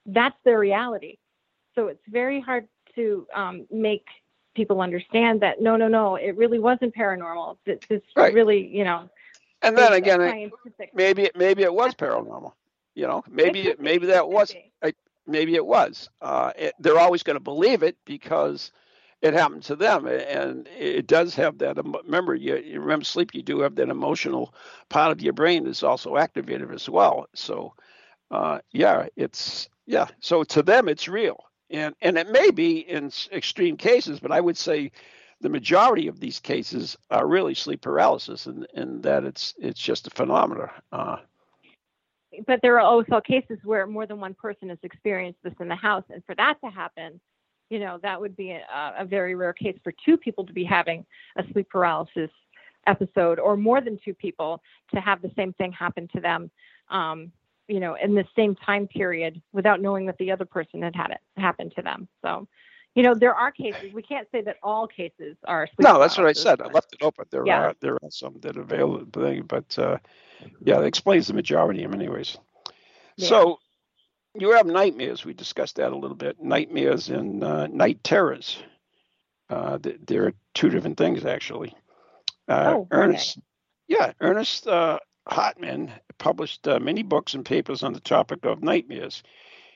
[0.07, 1.19] that's their reality.
[1.75, 4.07] So it's very hard to um, make
[4.55, 7.57] people understand that no, no, no, it really wasn't paranormal.
[7.65, 8.35] This, this right.
[8.35, 9.09] really, you know.
[9.63, 10.51] And then again,
[10.93, 12.53] maybe maybe it was paranormal.
[12.95, 14.55] You know, maybe it, maybe that was
[15.27, 16.11] maybe it was.
[16.21, 18.73] Uh, it, they're always going to believe it because
[19.21, 21.77] it happened to them, and it does have that.
[21.77, 23.35] Remember, you, you remember sleep.
[23.35, 24.53] You do have that emotional
[24.89, 27.27] part of your brain is also activated as well.
[27.35, 27.75] So,
[28.33, 30.09] uh, yeah, it's yeah.
[30.21, 34.41] So to them, it's real and and it may be in extreme cases, but I
[34.41, 34.93] would say
[35.41, 40.07] the majority of these cases are really sleep paralysis, and, and that it's it's just
[40.07, 40.71] a phenomenon.
[40.93, 41.17] Uh,
[42.47, 45.75] but there are also cases where more than one person has experienced this in the
[45.75, 47.21] house, and for that to happen,
[47.71, 50.65] you know, that would be a, a very rare case for two people to be
[50.65, 51.05] having
[51.37, 52.31] a sleep paralysis
[52.87, 54.61] episode, or more than two people
[54.95, 56.51] to have the same thing happen to them.
[56.89, 57.33] Um,
[57.69, 61.11] you know, in the same time period without knowing that the other person had had
[61.11, 62.09] it happen to them.
[62.23, 62.49] So,
[62.95, 63.93] you know, there are cases.
[63.93, 65.69] We can't say that all cases are.
[65.79, 66.61] no, that's what I said.
[66.61, 67.25] I left it open.
[67.31, 67.61] There yeah.
[67.61, 69.07] are there are some that are available,
[69.47, 69.99] but uh,
[70.65, 72.37] yeah, it explains the majority of them, anyways.
[73.17, 73.29] Yeah.
[73.29, 73.59] So,
[74.35, 75.25] you have nightmares.
[75.25, 76.43] We discussed that a little bit.
[76.43, 78.63] Nightmares and uh, night terrors.
[79.49, 81.75] Uh, there are two different things actually.
[82.49, 83.45] Uh, oh, Ernest, okay.
[83.89, 89.23] yeah, Ernest uh, Hartmann published uh, many books and papers on the topic of nightmares.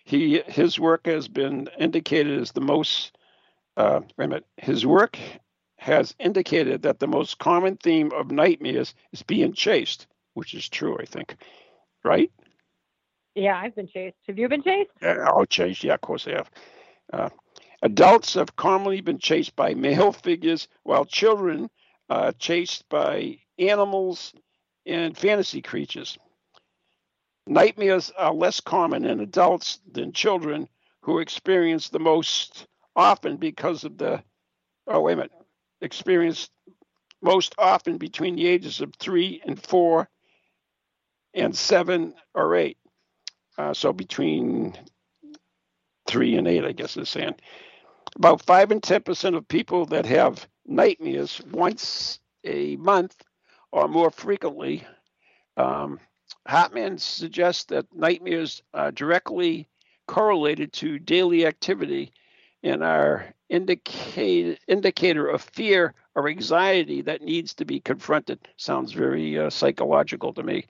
[0.05, 3.17] He his work has been indicated as the most.
[3.77, 4.47] Uh, wait a minute.
[4.57, 5.19] His work
[5.79, 10.97] has indicated that the most common theme of nightmares is being chased, which is true,
[10.99, 11.37] I think.
[12.05, 12.31] Right?
[13.35, 14.17] Yeah, I've been chased.
[14.27, 14.91] Have you been chased?
[15.03, 15.85] Yeah, I'll chase.
[15.85, 16.51] Yeah, of course I have.
[17.13, 17.29] Uh,
[17.83, 21.69] adults have commonly been chased by male figures, while children
[22.09, 24.33] are chased by animals
[24.87, 26.19] and fantasy creatures.
[27.47, 30.69] Nightmares are less common in adults than children
[31.03, 34.23] who experience the most often because of the,
[34.87, 35.33] oh, wait a minute,
[35.81, 36.51] experience
[37.23, 40.09] most often between the ages of three and four
[41.35, 42.79] and seven or eight.
[43.59, 44.77] Uh, so between
[46.07, 47.35] three and eight, I guess is saying.
[48.17, 53.17] About five and 10% of people that have nightmares once a month
[53.73, 54.87] or more frequently.
[55.57, 56.01] Um,
[56.99, 59.69] suggests that nightmares are directly
[60.07, 62.13] correlated to daily activity
[62.63, 68.39] and are indicate, indicator of fear or anxiety that needs to be confronted.
[68.57, 70.67] Sounds very uh, psychological to me.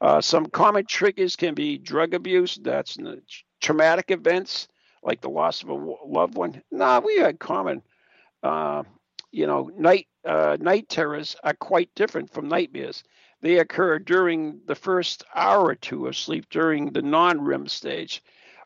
[0.00, 2.98] Uh, some common triggers can be drug abuse, that's
[3.60, 4.68] traumatic events
[5.02, 6.62] like the loss of a loved one.
[6.70, 7.82] Nah, we had common.
[8.42, 8.82] Uh,
[9.34, 13.02] you know, night uh, night terrors are quite different from nightmares.
[13.42, 18.22] They occur during the first hour or two of sleep, during the non-REM stage.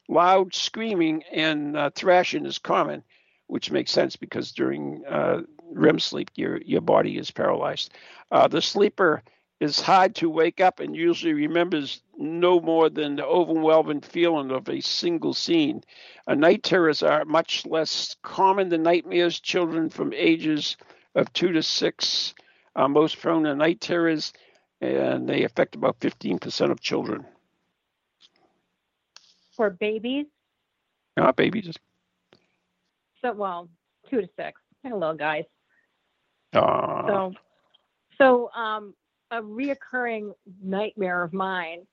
[0.08, 3.02] Loud screaming and uh, thrashing is common,
[3.46, 5.40] which makes sense because during uh,
[5.72, 7.94] REM sleep, your your body is paralyzed.
[8.30, 9.22] Uh, the sleeper
[9.60, 14.68] is hard to wake up and usually remembers no more than the overwhelming feeling of
[14.68, 15.82] a single scene.
[16.26, 19.40] Uh, night terrors are much less common than nightmares.
[19.40, 20.76] Children from ages
[21.14, 22.34] of two to six
[22.76, 24.32] are most prone to night terrors,
[24.80, 27.26] and they affect about 15% of children.
[29.56, 30.26] For babies?
[31.16, 31.76] Not babies.
[33.20, 33.68] So, well,
[34.08, 34.60] two to six.
[34.84, 35.44] Hello, guys.
[36.52, 37.32] Uh, so,
[38.16, 38.94] so um,
[39.30, 41.86] a reoccurring nightmare of mine.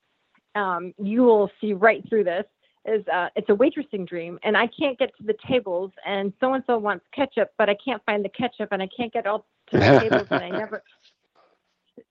[0.55, 2.45] Um, you will see right through this.
[2.85, 6.53] Is uh, it's a waitressing dream, and I can't get to the tables, and so
[6.53, 9.43] and so wants ketchup, but I can't find the ketchup, and I can't get all
[9.71, 10.83] to the tables, and I never.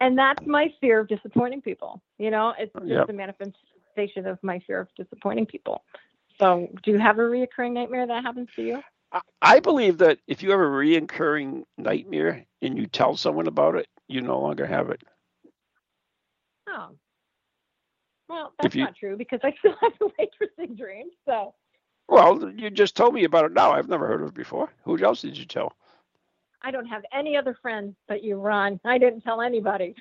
[0.01, 2.03] And that's my fear of disappointing people.
[2.19, 3.09] You know, it's just yep.
[3.09, 5.85] a manifestation of my fear of disappointing people.
[6.41, 8.83] So, do you have a reoccurring nightmare that happens to you?
[9.41, 13.87] I believe that if you have a reoccurring nightmare and you tell someone about it,
[14.09, 15.03] you no longer have it.
[18.29, 21.09] Well, that's you, not true because I still have the waitressing dream.
[21.27, 21.55] So.
[22.09, 23.73] Well, you just told me about it now.
[23.73, 24.71] I've never heard of it before.
[24.85, 25.73] Who else did you tell?
[26.63, 28.81] I don't have any other friends but you, Ron.
[28.85, 29.95] I didn't tell anybody.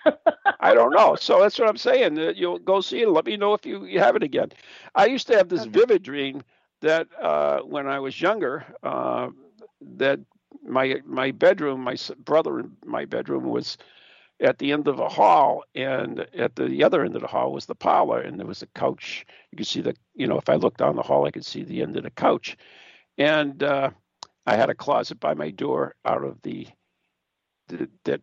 [0.60, 1.16] I don't know.
[1.20, 2.18] So that's what I'm saying.
[2.36, 3.10] You'll go see it.
[3.10, 4.52] Let me know if you, you have it again.
[4.96, 5.70] I used to have this okay.
[5.70, 6.42] vivid dream
[6.82, 9.30] that uh, when I was younger, uh,
[9.98, 10.20] that
[10.66, 13.78] my my bedroom, my brother in my bedroom was
[14.44, 17.66] at the end of the hall, and at the other end of the hall was
[17.66, 19.26] the parlor, and there was a couch.
[19.52, 21.64] You could see the, you know, if I looked down the hall, I could see
[21.64, 22.58] the end of the couch,
[23.18, 23.92] and uh,
[24.46, 26.68] I had a closet by my door out of the,
[27.70, 28.22] the that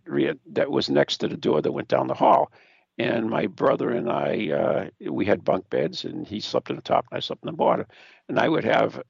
[0.53, 2.53] that was next to the door that went down the hall,
[2.99, 6.83] and my brother and I uh, we had bunk beds, and he slept on the
[6.83, 7.87] top, and I slept on the bottom,
[8.29, 9.03] and I would have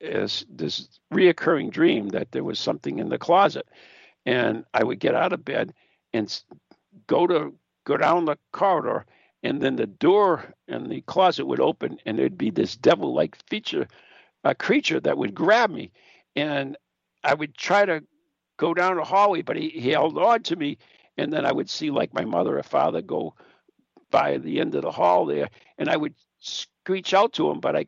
[0.00, 3.68] as this reoccurring dream that there was something in the closet,
[4.26, 5.72] and I would get out of bed
[6.12, 6.42] and
[7.06, 7.54] go to
[7.84, 9.06] go down the corridor,
[9.42, 13.86] and then the door and the closet would open, and there'd be this devil-like feature,
[14.44, 15.90] a creature that would grab me,
[16.36, 16.76] and
[17.24, 18.02] I would try to
[18.58, 20.78] go down the hallway, but he, he held on to me,
[21.16, 23.34] and then I would see like my mother or father go
[24.10, 25.48] by the end of the hall there,
[25.78, 27.86] and I would screech out to him, but I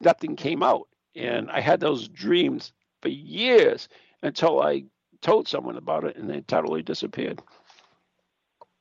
[0.00, 2.72] nothing came out, and I had those dreams
[3.02, 3.88] for years
[4.22, 4.84] until I
[5.22, 7.40] told someone about it, and they totally disappeared.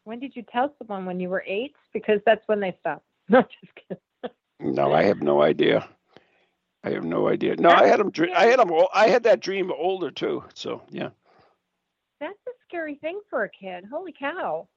[0.04, 1.06] When did you tell someone?
[1.06, 1.76] When you were eight?
[1.94, 3.06] Because that's when they stopped.
[3.30, 4.76] No, just kidding.
[4.76, 5.88] no, I have no idea.
[6.84, 7.56] I have no idea.
[7.56, 8.12] No, that's I had them.
[8.36, 8.72] I had them.
[8.94, 10.44] I had that dream older too.
[10.54, 11.12] So yeah.
[12.20, 13.86] That's a scary thing for a kid.
[13.90, 14.68] Holy cow.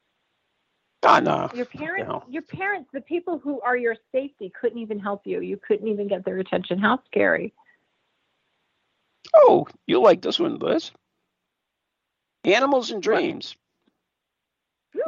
[1.03, 1.51] Ah, no.
[1.55, 2.25] Your parents, no.
[2.29, 5.41] your parents, the people who are your safety couldn't even help you.
[5.41, 6.79] You couldn't even get their attention.
[6.79, 7.53] How scary.
[9.35, 10.93] Oh, you like this one, Liz?
[12.45, 13.57] Animals and dreams.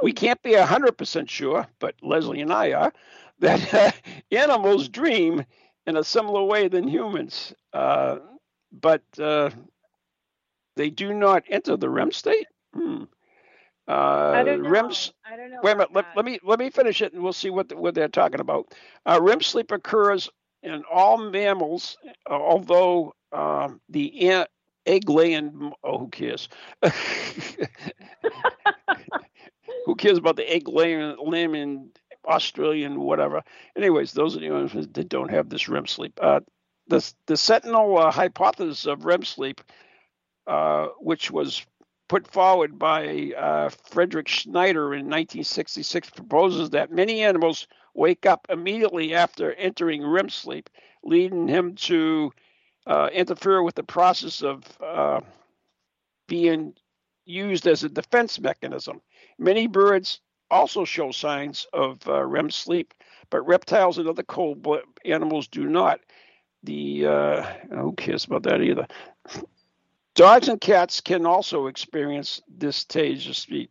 [0.03, 2.93] We can't be 100% sure, but Lesley and I are,
[3.39, 3.93] that uh,
[4.31, 5.45] animals dream
[5.87, 7.55] in a similar way than humans.
[7.73, 8.19] Uh,
[8.73, 9.51] but uh,
[10.77, 12.47] they do not enter the REM state.
[12.75, 13.05] Hmm.
[13.89, 14.71] Uh, I don't know.
[14.71, 15.61] REM's, I don't know.
[15.63, 15.95] Wait a minute.
[15.95, 18.41] Let, let, me let me finish it, and we'll see what the, what they're talking
[18.41, 18.75] about.
[19.05, 20.29] Uh, REM sleep occurs
[20.63, 21.97] in all mammals,
[22.29, 24.29] although um, the
[24.87, 25.73] egg laying.
[25.85, 26.49] Oh, who cares?
[29.85, 31.91] who cares about the egg laying lamb in
[32.27, 33.43] Australian whatever?
[33.77, 36.19] Anyways, those are the ones that don't have this REM sleep.
[36.23, 36.41] Uh,
[36.89, 39.61] the the Sentinel uh, hypothesis of REM sleep,
[40.47, 41.65] uh, which was
[42.09, 49.15] put forward by uh, Frederick Snyder in 1966, proposes that many animals wake up immediately
[49.15, 50.71] after entering REM sleep,
[51.03, 52.33] leading him to
[52.87, 55.21] uh, interfere with the process of uh,
[56.29, 56.75] being
[57.25, 59.01] used as a defense mechanism.
[59.39, 60.21] Many birds
[60.51, 62.95] also show signs of uh, REM sleep,
[63.31, 64.67] but reptiles and other cold
[65.05, 66.01] animals do not.
[66.63, 68.87] The uh, who cares about that either?
[70.15, 73.71] Dogs and cats can also experience this stage of sleep.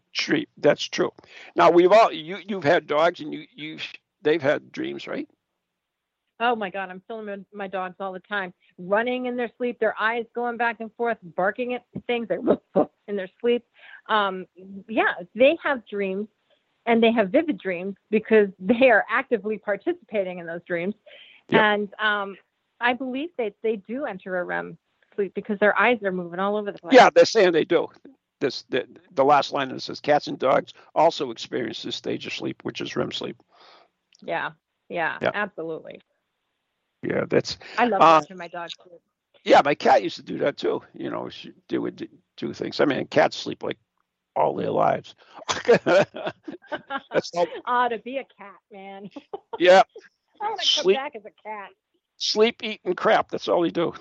[0.57, 1.11] That's true.
[1.55, 3.79] Now we've all you you've had dogs and you you
[4.21, 5.27] they've had dreams, right?
[6.39, 9.95] Oh my God, I'm filming my dogs all the time, running in their sleep, their
[9.99, 12.41] eyes going back and forth, barking at things, they're
[13.07, 13.65] in their sleep.
[14.07, 14.45] Um,
[14.87, 16.27] yeah, they have dreams
[16.85, 20.95] and they have vivid dreams because they are actively participating in those dreams.
[21.49, 21.61] Yep.
[21.61, 22.37] And um,
[22.79, 24.77] I believe that they do enter a REM
[25.15, 26.95] sleep because their eyes are moving all over the place.
[26.95, 27.87] Yeah, they're saying they do.
[28.41, 32.33] This the, the last line that says cats and dogs also experience this stage of
[32.33, 33.37] sleep, which is REM sleep.
[34.21, 34.51] Yeah,
[34.89, 35.31] yeah, yeah.
[35.33, 36.01] absolutely.
[37.07, 37.57] Yeah, that's.
[37.77, 39.01] I love uh, watching my dog sleep.
[39.43, 40.81] Yeah, my cat used to do that too.
[40.93, 42.79] You know, she do would do things.
[42.79, 43.77] I mean, cats sleep like
[44.35, 45.15] all their lives.
[45.83, 47.47] that's all.
[47.65, 49.09] Ah, to be a cat, man.
[49.59, 49.83] yeah.
[50.41, 51.69] I want to come back as a cat.
[52.17, 53.29] Sleep, eat, and crap.
[53.29, 53.93] That's all you do.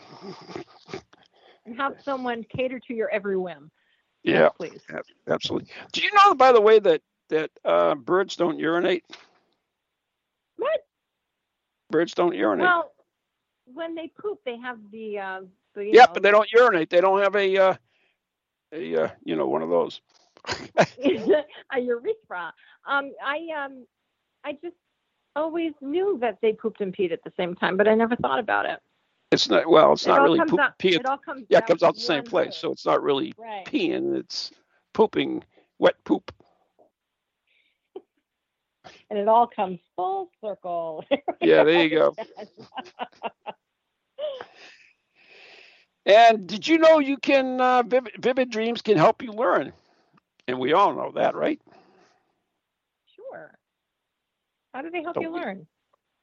[1.67, 3.71] and have someone cater to your every whim.
[4.23, 4.83] Yeah, please.
[5.29, 5.69] Absolutely.
[5.93, 9.05] Do you know, by the way, that that uh, birds don't urinate?
[10.57, 10.87] What?
[11.91, 12.65] Birds don't urinate.
[12.65, 12.94] Well,
[13.75, 15.19] when they poop, they have the.
[15.19, 15.41] Uh,
[15.75, 16.91] the yeah, know, but they don't urinate.
[16.91, 17.75] They don't have a, uh,
[18.73, 20.01] a uh, you know, one of those.
[20.49, 22.53] a urethra.
[22.87, 23.87] Um, I um,
[24.45, 24.77] I just
[25.35, 28.39] always knew that they pooped and peed at the same time, but I never thought
[28.39, 28.79] about it.
[29.33, 29.95] It's not well.
[29.95, 30.61] It's it not really poop.
[30.61, 30.95] Out, pee.
[30.95, 33.65] It all comes yeah, it comes out the same place, so it's not really right.
[33.67, 34.17] peeing.
[34.17, 34.53] It's
[34.93, 35.43] pooping,
[35.79, 36.31] wet poop
[39.11, 41.05] and it all comes full circle.
[41.41, 42.17] yeah, there you go.
[46.07, 49.73] and did you know you can uh, vivid, vivid dreams can help you learn?
[50.47, 51.61] And we all know that, right?
[53.15, 53.55] Sure.
[54.73, 55.67] How do they help you learn?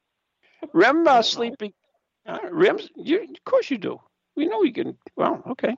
[0.74, 1.74] REM uh, sleeping.
[2.26, 4.00] Uh, REM, you, of course you do.
[4.36, 4.98] We know you can.
[5.16, 5.76] Well, okay.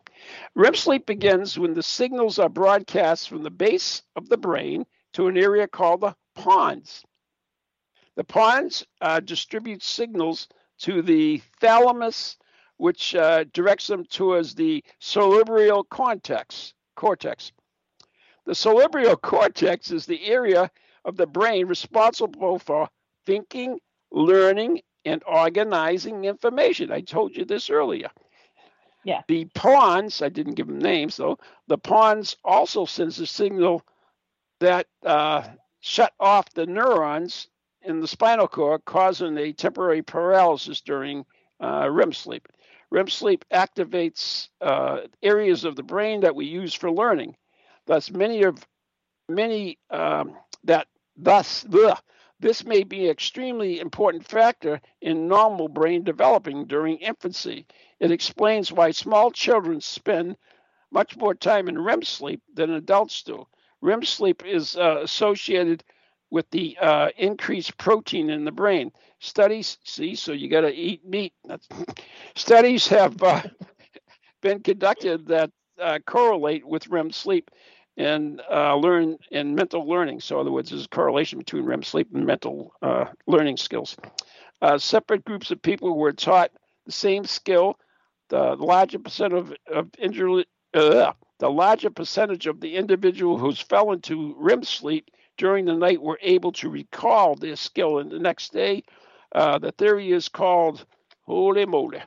[0.56, 5.28] REM sleep begins when the signals are broadcast from the base of the brain to
[5.28, 7.04] an area called the pons.
[8.16, 10.48] The pons uh, distribute signals
[10.80, 12.38] to the thalamus,
[12.78, 16.74] which uh, directs them towards the cerebral cortex.
[16.96, 17.52] cortex.
[18.46, 20.70] The cerebral cortex is the area
[21.06, 22.90] of the brain responsible for
[23.26, 23.80] thinking,
[24.12, 26.92] learning, and organizing information.
[26.92, 28.10] I told you this earlier.
[29.04, 29.22] Yeah.
[29.28, 33.84] The pons, I didn't give them names though, the pons also sends a signal
[34.60, 35.44] that uh,
[35.82, 37.48] shut off the neurons
[37.82, 41.26] in the spinal cord, causing a temporary paralysis during
[41.60, 42.48] uh, REM sleep.
[42.94, 47.36] REM sleep activates uh, areas of the brain that we use for learning.
[47.88, 48.64] Thus, many of
[49.28, 50.86] many um, that
[51.18, 51.98] thus ugh,
[52.40, 57.66] this may be an extremely important factor in normal brain developing during infancy.
[58.00, 60.38] It explains why small children spend
[60.92, 63.48] much more time in REM sleep than adults do.
[63.82, 65.84] REM sleep is uh, associated
[66.34, 68.92] with the uh, increased protein in the brain.
[69.20, 71.32] Studies, see, so you got to eat meat.
[72.36, 73.44] Studies have uh,
[74.42, 77.52] been conducted that uh, correlate with REM sleep
[77.98, 80.22] and uh, learn and mental learning.
[80.22, 83.96] So, in other words, there's a correlation between REM sleep and mental uh, learning skills.
[84.60, 86.50] Uh, separate groups of people were taught
[86.88, 87.78] the same skill.
[88.30, 94.34] The larger percent of, of injury, the larger percentage of the individual who fell into
[94.40, 98.00] REM sleep during the night were able to recall their skill.
[98.00, 98.84] And the next day,
[99.34, 100.86] uh, the theory is called
[101.22, 102.02] holy moly,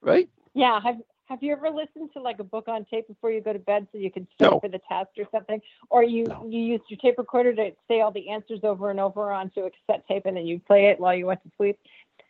[0.00, 0.28] right?
[0.54, 0.80] Yeah.
[0.80, 0.96] Have
[1.32, 3.86] Have you ever listened to like a book on tape before you go to bed
[3.90, 4.60] so you can study No.
[4.60, 5.62] for the test or something?
[5.88, 6.44] Or you No.
[6.46, 9.70] you used your tape recorder to say all the answers over and over onto a
[9.70, 11.78] cassette tape and then you play it while you went to sleep?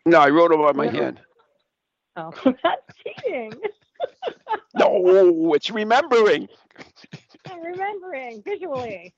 [0.07, 1.03] No, I wrote it on my Never.
[1.03, 1.21] hand.
[2.17, 2.31] Oh,
[2.63, 3.61] that's cheating.
[4.75, 6.49] No, it's remembering.
[7.51, 9.13] I'm remembering visually.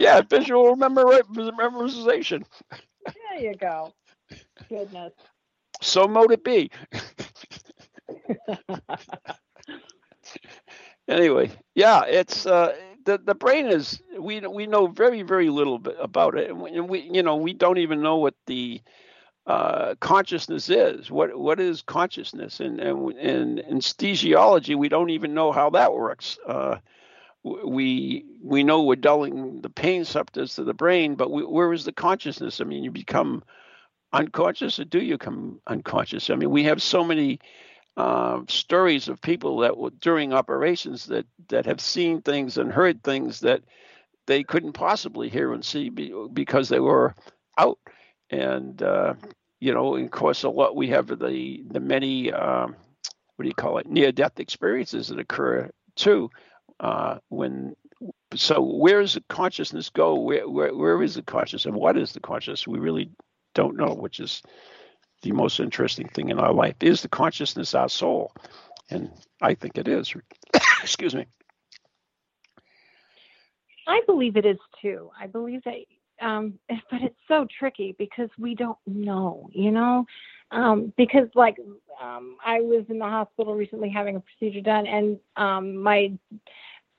[0.00, 2.44] Yeah, visual remember memorization.
[3.04, 3.92] there you go.
[4.68, 5.12] Goodness.
[5.82, 6.70] So mote it be.
[11.08, 12.74] anyway, yeah, it's uh,
[13.04, 16.70] the the brain is we we know very very little bit about it, and we,
[16.70, 18.80] and we you know we don't even know what the
[19.46, 21.10] uh, consciousness is.
[21.10, 22.60] What what is consciousness?
[22.60, 26.38] And and in anesthesiology, we don't even know how that works.
[26.46, 26.76] Uh,
[27.44, 31.84] we we know we're dulling the pain receptors to the brain, but we, where is
[31.84, 32.60] the consciousness?
[32.60, 33.42] I mean, you become
[34.12, 36.30] unconscious, or do you become unconscious?
[36.30, 37.38] I mean, we have so many
[37.96, 43.02] uh, stories of people that were during operations that that have seen things and heard
[43.02, 43.62] things that
[44.26, 47.14] they couldn't possibly hear and see be, because they were
[47.56, 47.78] out.
[48.30, 49.14] And uh,
[49.60, 52.76] you know, of course, a lot we have the the many um,
[53.36, 56.30] what do you call it near death experiences that occur too
[56.80, 57.74] uh, when.
[58.34, 60.20] So where does the consciousness go?
[60.20, 62.66] Where, where where is the consciousness and what is the consciousness?
[62.66, 63.10] We really
[63.54, 64.42] don't know, which is
[65.26, 66.76] the most interesting thing in our life.
[66.80, 68.32] Is the consciousness our soul?
[68.90, 69.10] And
[69.42, 70.14] I think it is.
[70.82, 71.26] Excuse me.
[73.88, 75.10] I believe it is too.
[75.20, 80.06] I believe that, um, but it's so tricky because we don't know, you know,
[80.50, 81.56] um, because like
[82.00, 86.12] um, I was in the hospital recently having a procedure done, and um, my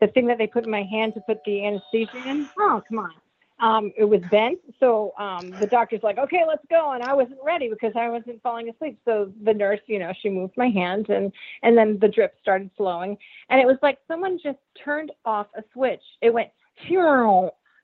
[0.02, 2.48] the thing that they put in my hand to put the anesthesia in.
[2.60, 3.12] Oh, come on.
[3.60, 7.40] Um, it was bent, so um, the doctor's like, "Okay, let's go," and I wasn't
[7.44, 9.00] ready because I wasn't falling asleep.
[9.06, 11.32] So the nurse, you know, she moved my hand, and
[11.64, 13.18] and then the drip started flowing,
[13.50, 16.04] and it was like someone just turned off a switch.
[16.22, 16.50] It went,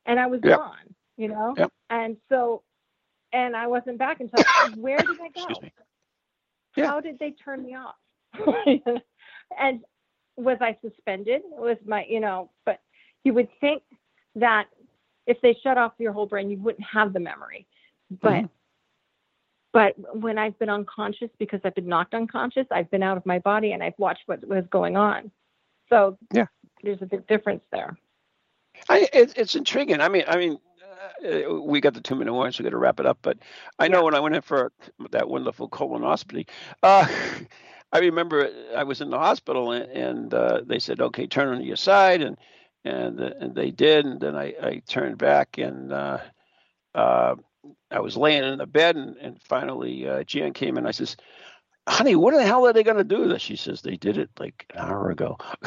[0.06, 0.58] and I was Yep.
[0.58, 1.58] gone, you know.
[1.58, 1.72] Yep.
[1.90, 2.64] And so,
[3.34, 4.40] and I wasn't back until
[4.76, 5.64] where did I go?
[6.76, 6.86] Yeah.
[6.86, 7.96] How did they turn me off?
[9.60, 9.82] and
[10.38, 11.42] was I suspended?
[11.52, 12.80] Was my, you know, but
[13.24, 13.84] you would think
[14.36, 14.68] that
[15.28, 17.68] if they shut off your whole brain, you wouldn't have the memory.
[18.22, 18.50] But Mhm.
[19.72, 23.40] but when I've been unconscious because I've been knocked unconscious, I've been out of my
[23.40, 25.32] body and I've watched what was going on.
[25.90, 26.46] So Yeah.
[26.84, 27.98] there's a big difference there.
[28.90, 30.02] I, it, it's intriguing.
[30.02, 30.60] I mean, I mean,
[31.26, 33.18] uh, we got the two minute warning, so we got to wrap it up.
[33.22, 33.40] But
[33.80, 34.72] I know when I went in for
[35.12, 36.48] that wonderful colonoscopy,
[36.84, 37.08] uh,
[37.94, 41.64] I remember I was in the hospital and, and uh, they said, "Okay, turn on
[41.64, 42.38] your side," and
[42.86, 46.20] and uh, and they did, and then I, I turned back and uh,
[46.96, 47.36] uh,
[47.92, 50.86] I was laying in the bed, and, and finally uh, Jan came in.
[50.88, 51.16] I says.
[51.86, 53.42] Honey, what the hell are they going to do this?
[53.42, 55.38] She says they did it like an hour ago.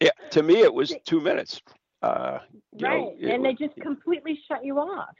[0.00, 1.60] Yeah, to me it was two minutes.
[2.02, 2.40] Uh,
[2.72, 3.14] know, right.
[3.20, 5.14] it and they was- just completely shut you off.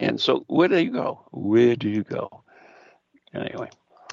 [0.00, 1.26] and so where do you go?
[1.32, 2.44] Where do you go?
[3.32, 3.70] Anyway.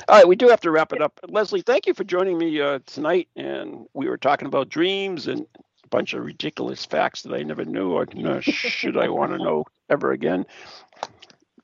[0.08, 1.20] All right, we do have to wrap it up.
[1.28, 3.28] Lesley, thank you for joining me uh, tonight.
[3.36, 5.46] And we were talking about dreams and
[5.84, 8.08] a bunch of ridiculous facts that I never knew or
[8.42, 10.46] should I want to know ever again.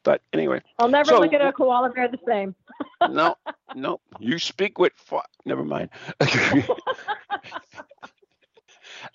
[0.04, 2.56] But anyway, I'll never so, look at a koala bear the same.
[3.10, 3.36] no,
[3.76, 4.94] no, you speak with.
[4.96, 5.90] Fa- never mind.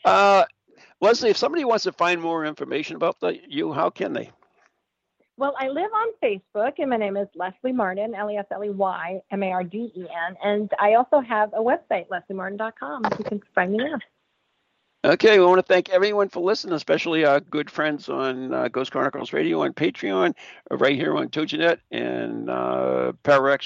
[0.04, 0.44] uh,
[1.00, 4.30] Lesley, if somebody wants to find more information about the, you, how can they?
[5.42, 8.64] Well, I live on Facebook, and my name is Lesley Marden, L E S L
[8.64, 10.36] E Y M A R D E N.
[10.40, 13.02] And I also have a website, lesleymarden.com.
[13.18, 13.98] You can find me there.
[15.04, 18.92] Okay, we want to thank everyone for listening, especially our good friends on uh, Ghost
[18.92, 20.32] Chronicles Radio on Patreon,
[20.70, 23.12] uh, right here on TogiNet and uh,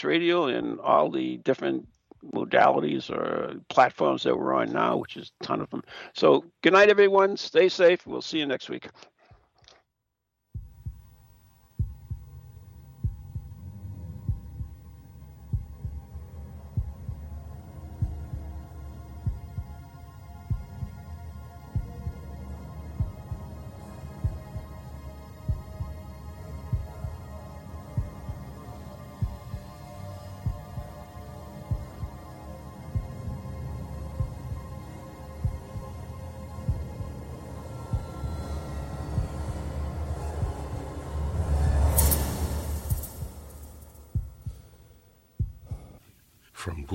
[0.02, 1.86] Radio, and all the different
[2.32, 5.82] modalities or platforms that we're on now, which is a ton of them.
[6.14, 7.36] So, good night, everyone.
[7.36, 8.06] Stay safe.
[8.06, 8.88] We'll see you next week.